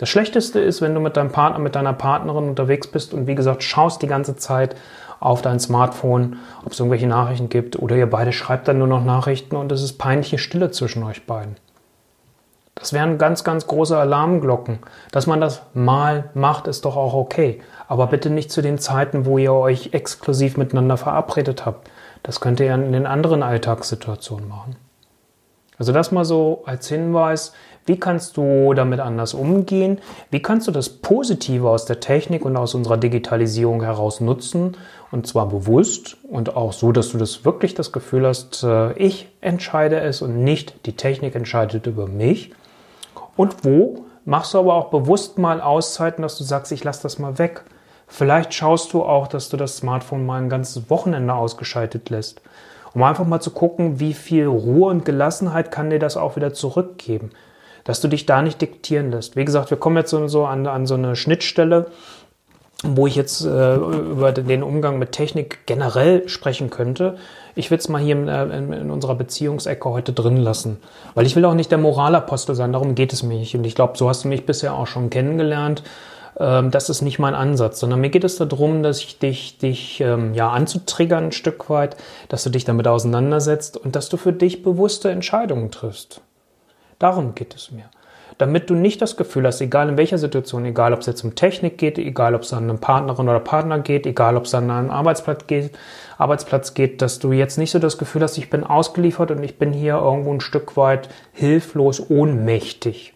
Das 0.00 0.08
Schlechteste 0.08 0.60
ist, 0.60 0.80
wenn 0.80 0.94
du 0.94 1.00
mit 1.00 1.18
deinem 1.18 1.30
Partner, 1.30 1.58
mit 1.58 1.74
deiner 1.74 1.92
Partnerin 1.92 2.48
unterwegs 2.48 2.86
bist 2.86 3.12
und 3.12 3.26
wie 3.26 3.34
gesagt 3.34 3.62
schaust 3.62 4.00
die 4.00 4.06
ganze 4.06 4.34
Zeit 4.34 4.74
auf 5.20 5.42
dein 5.42 5.60
Smartphone, 5.60 6.38
ob 6.64 6.72
es 6.72 6.80
irgendwelche 6.80 7.06
Nachrichten 7.06 7.50
gibt 7.50 7.78
oder 7.78 7.96
ihr 7.96 8.08
beide 8.08 8.32
schreibt 8.32 8.66
dann 8.66 8.78
nur 8.78 8.86
noch 8.86 9.04
Nachrichten 9.04 9.56
und 9.56 9.70
es 9.70 9.82
ist 9.82 9.98
peinliche 9.98 10.38
Stille 10.38 10.70
zwischen 10.70 11.02
euch 11.02 11.26
beiden. 11.26 11.56
Das 12.76 12.94
wären 12.94 13.18
ganz, 13.18 13.44
ganz 13.44 13.66
große 13.66 13.94
Alarmglocken. 13.94 14.78
Dass 15.12 15.26
man 15.26 15.38
das 15.38 15.60
mal 15.74 16.30
macht, 16.32 16.66
ist 16.66 16.86
doch 16.86 16.96
auch 16.96 17.12
okay. 17.12 17.60
Aber 17.86 18.06
bitte 18.06 18.30
nicht 18.30 18.50
zu 18.50 18.62
den 18.62 18.78
Zeiten, 18.78 19.26
wo 19.26 19.36
ihr 19.36 19.52
euch 19.52 19.90
exklusiv 19.92 20.56
miteinander 20.56 20.96
verabredet 20.96 21.66
habt. 21.66 21.90
Das 22.22 22.40
könnt 22.40 22.58
ihr 22.58 22.72
in 22.72 22.92
den 22.92 23.04
anderen 23.04 23.42
Alltagssituationen 23.42 24.48
machen. 24.48 24.76
Also 25.80 25.92
das 25.92 26.12
mal 26.12 26.26
so 26.26 26.62
als 26.66 26.88
Hinweis, 26.88 27.54
wie 27.90 27.98
kannst 27.98 28.36
du 28.36 28.72
damit 28.72 29.00
anders 29.00 29.34
umgehen? 29.34 29.98
Wie 30.30 30.40
kannst 30.40 30.68
du 30.68 30.70
das 30.70 30.88
Positive 30.88 31.68
aus 31.68 31.86
der 31.86 31.98
Technik 31.98 32.44
und 32.44 32.56
aus 32.56 32.76
unserer 32.76 32.96
Digitalisierung 32.96 33.82
heraus 33.82 34.20
nutzen? 34.20 34.76
Und 35.10 35.26
zwar 35.26 35.48
bewusst 35.48 36.16
und 36.22 36.54
auch 36.54 36.72
so, 36.72 36.92
dass 36.92 37.08
du 37.08 37.18
das 37.18 37.44
wirklich 37.44 37.74
das 37.74 37.90
Gefühl 37.90 38.28
hast, 38.28 38.62
äh, 38.62 38.92
ich 38.92 39.26
entscheide 39.40 39.98
es 39.98 40.22
und 40.22 40.44
nicht 40.44 40.86
die 40.86 40.94
Technik 40.94 41.34
entscheidet 41.34 41.88
über 41.88 42.06
mich. 42.06 42.52
Und 43.36 43.64
wo 43.64 44.04
machst 44.24 44.54
du 44.54 44.60
aber 44.60 44.74
auch 44.74 44.90
bewusst 44.90 45.36
mal 45.36 45.60
Auszeiten, 45.60 46.22
dass 46.22 46.38
du 46.38 46.44
sagst, 46.44 46.70
ich 46.70 46.84
lasse 46.84 47.02
das 47.02 47.18
mal 47.18 47.38
weg. 47.38 47.64
Vielleicht 48.06 48.54
schaust 48.54 48.92
du 48.92 49.02
auch, 49.02 49.26
dass 49.26 49.48
du 49.48 49.56
das 49.56 49.78
Smartphone 49.78 50.24
mal 50.24 50.40
ein 50.40 50.48
ganzes 50.48 50.90
Wochenende 50.90 51.34
ausgeschaltet 51.34 52.08
lässt. 52.08 52.40
Um 52.94 53.02
einfach 53.02 53.26
mal 53.26 53.40
zu 53.40 53.50
gucken, 53.50 53.98
wie 53.98 54.14
viel 54.14 54.46
Ruhe 54.46 54.90
und 54.90 55.04
Gelassenheit 55.04 55.72
kann 55.72 55.90
dir 55.90 55.98
das 55.98 56.16
auch 56.16 56.36
wieder 56.36 56.52
zurückgeben 56.52 57.32
dass 57.84 58.00
du 58.00 58.08
dich 58.08 58.26
da 58.26 58.42
nicht 58.42 58.60
diktieren 58.60 59.10
lässt. 59.10 59.36
Wie 59.36 59.44
gesagt, 59.44 59.70
wir 59.70 59.78
kommen 59.78 59.96
jetzt 59.96 60.10
so 60.10 60.44
an, 60.44 60.66
an 60.66 60.86
so 60.86 60.94
eine 60.94 61.16
Schnittstelle, 61.16 61.86
wo 62.82 63.06
ich 63.06 63.14
jetzt 63.14 63.44
äh, 63.44 63.74
über 63.76 64.32
den 64.32 64.62
Umgang 64.62 64.98
mit 64.98 65.12
Technik 65.12 65.66
generell 65.66 66.28
sprechen 66.28 66.70
könnte. 66.70 67.16
Ich 67.54 67.70
will 67.70 67.78
es 67.78 67.88
mal 67.88 68.00
hier 68.00 68.16
in, 68.16 68.28
äh, 68.28 68.44
in, 68.44 68.72
in, 68.72 68.90
unserer 68.90 69.14
Beziehungsecke 69.14 69.88
heute 69.88 70.12
drin 70.12 70.38
lassen, 70.38 70.78
weil 71.14 71.26
ich 71.26 71.36
will 71.36 71.44
auch 71.44 71.54
nicht 71.54 71.70
der 71.70 71.78
Moralapostel 71.78 72.54
sein, 72.54 72.72
darum 72.72 72.94
geht 72.94 73.12
es 73.12 73.22
mir 73.22 73.38
nicht. 73.38 73.54
Und 73.54 73.64
ich 73.64 73.74
glaube, 73.74 73.98
so 73.98 74.08
hast 74.08 74.24
du 74.24 74.28
mich 74.28 74.46
bisher 74.46 74.74
auch 74.74 74.86
schon 74.86 75.10
kennengelernt. 75.10 75.82
Ähm, 76.38 76.70
das 76.70 76.88
ist 76.88 77.02
nicht 77.02 77.18
mein 77.18 77.34
Ansatz, 77.34 77.80
sondern 77.80 78.00
mir 78.00 78.10
geht 78.10 78.24
es 78.24 78.36
darum, 78.36 78.82
dass 78.82 79.00
ich 79.00 79.18
dich, 79.18 79.58
dich 79.58 80.00
ähm, 80.00 80.32
ja 80.32 80.48
anzutriggern 80.50 81.24
ein 81.24 81.32
Stück 81.32 81.68
weit, 81.68 81.96
dass 82.28 82.44
du 82.44 82.50
dich 82.50 82.64
damit 82.64 82.88
auseinandersetzt 82.88 83.76
und 83.76 83.94
dass 83.94 84.08
du 84.08 84.16
für 84.16 84.32
dich 84.32 84.62
bewusste 84.62 85.10
Entscheidungen 85.10 85.70
triffst. 85.70 86.22
Darum 87.00 87.34
geht 87.34 87.56
es 87.56 87.72
mir. 87.72 87.86
Damit 88.38 88.70
du 88.70 88.74
nicht 88.74 89.02
das 89.02 89.16
Gefühl 89.16 89.46
hast, 89.46 89.60
egal 89.60 89.88
in 89.88 89.96
welcher 89.96 90.18
Situation, 90.18 90.64
egal 90.64 90.92
ob 90.92 91.00
es 91.00 91.06
jetzt 91.06 91.24
um 91.24 91.34
Technik 91.34 91.76
geht, 91.76 91.98
egal 91.98 92.34
ob 92.34 92.42
es 92.42 92.52
an 92.52 92.70
eine 92.70 92.78
Partnerin 92.78 93.28
oder 93.28 93.40
Partner 93.40 93.80
geht, 93.80 94.06
egal 94.06 94.36
ob 94.36 94.44
es 94.44 94.54
an 94.54 94.70
einen 94.70 94.90
Arbeitsplatz 94.90 95.46
geht, 95.46 95.72
Arbeitsplatz 96.16 96.74
geht, 96.74 97.02
dass 97.02 97.18
du 97.18 97.32
jetzt 97.32 97.58
nicht 97.58 97.70
so 97.70 97.78
das 97.78 97.98
Gefühl 97.98 98.22
hast, 98.22 98.38
ich 98.38 98.48
bin 98.48 98.64
ausgeliefert 98.64 99.30
und 99.30 99.42
ich 99.42 99.58
bin 99.58 99.72
hier 99.72 99.94
irgendwo 99.94 100.32
ein 100.32 100.40
Stück 100.40 100.76
weit 100.76 101.08
hilflos, 101.32 102.08
ohnmächtig. 102.08 103.14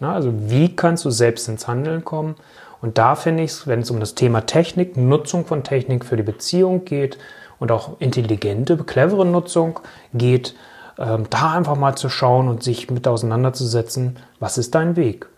Na, 0.00 0.14
also 0.14 0.32
wie 0.32 0.76
kannst 0.76 1.04
du 1.04 1.10
selbst 1.10 1.48
ins 1.48 1.66
Handeln 1.66 2.04
kommen? 2.04 2.34
Und 2.82 2.98
da 2.98 3.14
finde 3.14 3.44
ich 3.44 3.52
es, 3.52 3.66
wenn 3.66 3.80
es 3.80 3.90
um 3.90 3.98
das 3.98 4.14
Thema 4.14 4.42
Technik, 4.42 4.96
Nutzung 4.96 5.46
von 5.46 5.64
Technik 5.64 6.04
für 6.04 6.16
die 6.16 6.22
Beziehung 6.22 6.84
geht 6.84 7.18
und 7.58 7.72
auch 7.72 8.00
intelligente, 8.00 8.76
clevere 8.76 9.24
Nutzung 9.24 9.80
geht, 10.12 10.54
ähm, 10.98 11.24
da 11.30 11.52
einfach 11.52 11.76
mal 11.76 11.96
zu 11.96 12.08
schauen 12.08 12.48
und 12.48 12.62
sich 12.62 12.90
mit 12.90 13.06
auseinanderzusetzen, 13.08 14.16
was 14.40 14.58
ist 14.58 14.74
dein 14.74 14.96
Weg. 14.96 15.28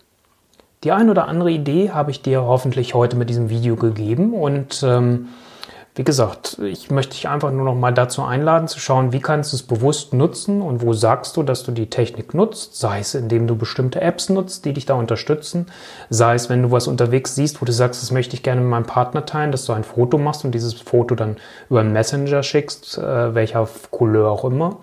Die 0.83 0.91
ein 0.91 1.09
oder 1.09 1.27
andere 1.27 1.51
Idee 1.51 1.91
habe 1.91 2.11
ich 2.11 2.21
dir 2.21 2.43
hoffentlich 2.43 2.93
heute 2.93 3.15
mit 3.15 3.29
diesem 3.29 3.49
Video 3.49 3.75
gegeben 3.75 4.33
und 4.33 4.83
ähm, 4.83 5.29
wie 5.95 6.03
gesagt, 6.03 6.59
ich 6.59 6.91
möchte 6.91 7.13
dich 7.13 7.27
einfach 7.27 7.51
nur 7.51 7.65
noch 7.65 7.73
mal 7.73 7.91
dazu 7.91 8.21
einladen 8.21 8.67
zu 8.67 8.79
schauen, 8.79 9.13
wie 9.13 9.19
kannst 9.19 9.51
du 9.51 9.55
es 9.55 9.63
bewusst 9.63 10.13
nutzen 10.13 10.61
und 10.61 10.83
wo 10.83 10.93
sagst 10.93 11.35
du, 11.35 11.41
dass 11.41 11.63
du 11.63 11.71
die 11.71 11.89
Technik 11.89 12.35
nutzt, 12.35 12.77
sei 12.77 12.99
es 12.99 13.15
indem 13.15 13.47
du 13.47 13.55
bestimmte 13.55 13.99
Apps 13.99 14.29
nutzt, 14.29 14.65
die 14.65 14.73
dich 14.73 14.85
da 14.85 14.93
unterstützen, 14.93 15.65
sei 16.11 16.35
es 16.35 16.51
wenn 16.51 16.61
du 16.61 16.69
was 16.69 16.87
unterwegs 16.87 17.33
siehst, 17.33 17.59
wo 17.59 17.65
du 17.65 17.71
sagst, 17.71 18.03
das 18.03 18.11
möchte 18.11 18.35
ich 18.35 18.43
gerne 18.43 18.61
mit 18.61 18.69
meinem 18.69 18.85
Partner 18.85 19.25
teilen, 19.25 19.51
dass 19.51 19.65
du 19.65 19.73
ein 19.73 19.83
Foto 19.83 20.19
machst 20.19 20.45
und 20.45 20.51
dieses 20.51 20.75
Foto 20.75 21.15
dann 21.15 21.37
über 21.67 21.79
einen 21.79 21.93
Messenger 21.93 22.43
schickst, 22.43 22.99
äh, 22.99 23.33
welcher 23.33 23.67
Couleur 23.89 24.29
auch 24.29 24.45
immer 24.45 24.77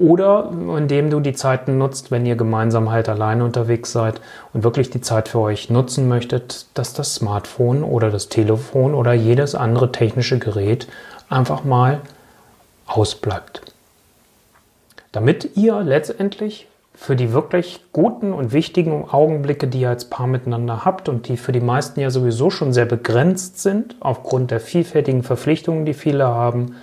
oder 0.00 0.50
indem 0.78 1.10
du 1.10 1.20
die 1.20 1.34
Zeiten 1.34 1.76
nutzt, 1.76 2.10
wenn 2.10 2.24
ihr 2.24 2.34
gemeinsam 2.34 2.90
halt 2.90 3.10
alleine 3.10 3.44
unterwegs 3.44 3.92
seid 3.92 4.22
und 4.54 4.64
wirklich 4.64 4.88
die 4.88 5.02
Zeit 5.02 5.28
für 5.28 5.40
euch 5.40 5.68
nutzen 5.68 6.08
möchtet, 6.08 6.66
dass 6.72 6.94
das 6.94 7.14
Smartphone 7.14 7.84
oder 7.84 8.10
das 8.10 8.30
Telefon 8.30 8.94
oder 8.94 9.12
jedes 9.12 9.54
andere 9.54 9.92
technische 9.92 10.38
Gerät 10.38 10.88
einfach 11.28 11.64
mal 11.64 12.00
ausbleibt. 12.86 13.60
Damit 15.12 15.56
ihr 15.56 15.82
letztendlich 15.82 16.66
für 16.94 17.14
die 17.14 17.34
wirklich 17.34 17.84
guten 17.92 18.32
und 18.32 18.52
wichtigen 18.52 19.04
Augenblicke, 19.10 19.68
die 19.68 19.82
ihr 19.82 19.90
als 19.90 20.06
Paar 20.06 20.26
miteinander 20.26 20.82
habt 20.86 21.10
und 21.10 21.28
die 21.28 21.36
für 21.36 21.52
die 21.52 21.60
meisten 21.60 22.00
ja 22.00 22.08
sowieso 22.08 22.48
schon 22.48 22.72
sehr 22.72 22.86
begrenzt 22.86 23.60
sind, 23.60 23.96
aufgrund 24.00 24.50
der 24.50 24.60
vielfältigen 24.60 25.22
Verpflichtungen, 25.22 25.84
die 25.84 25.94
viele 25.94 26.26
haben, 26.26 26.76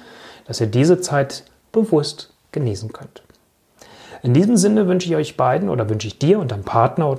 dass 0.46 0.62
ihr 0.62 0.68
diese 0.68 1.02
Zeit 1.02 1.46
bewusst 1.72 2.32
genießen 2.58 2.94
könnt. 2.94 3.24
In 4.24 4.34
diesem 4.34 4.58
Sinne 4.58 4.88
wünsche 4.88 5.08
ich 5.08 5.16
euch 5.16 5.38
beiden 5.38 5.70
oder 5.70 5.90
wünsche 5.90 6.08
ich 6.08 6.18
dir 6.18 6.40
und 6.40 6.52
deinem 6.52 6.64
Partner 6.64 7.18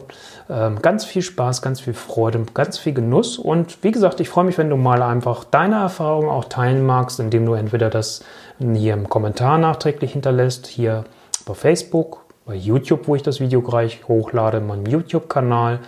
ähm, 0.50 0.82
ganz 0.82 1.04
viel 1.04 1.22
Spaß, 1.22 1.62
ganz 1.62 1.80
viel 1.80 1.94
Freude, 1.94 2.44
ganz 2.54 2.78
viel 2.78 2.92
Genuss. 2.92 3.38
Und 3.38 3.84
wie 3.84 3.92
gesagt, 3.92 4.20
ich 4.20 4.28
freue 4.28 4.44
mich, 4.44 4.58
wenn 4.58 4.68
du 4.68 4.76
mal 4.76 5.02
einfach 5.02 5.44
deine 5.44 5.76
Erfahrungen 5.76 6.28
auch 6.28 6.46
teilen 6.46 6.84
magst, 6.84 7.20
indem 7.20 7.46
du 7.46 7.54
entweder 7.54 7.88
das 7.88 8.24
hier 8.58 8.94
im 8.94 9.08
Kommentar 9.08 9.58
nachträglich 9.58 10.12
hinterlässt, 10.12 10.66
hier 10.66 11.04
bei 11.46 11.54
Facebook 11.54 12.28
bei 12.48 12.54
YouTube, 12.54 13.06
wo 13.06 13.14
ich 13.14 13.22
das 13.22 13.38
Video 13.40 13.60
gleich 13.60 14.08
hochlade, 14.08 14.56
in 14.58 14.66
meinem 14.66 14.86
YouTube-Kanal 14.86 15.78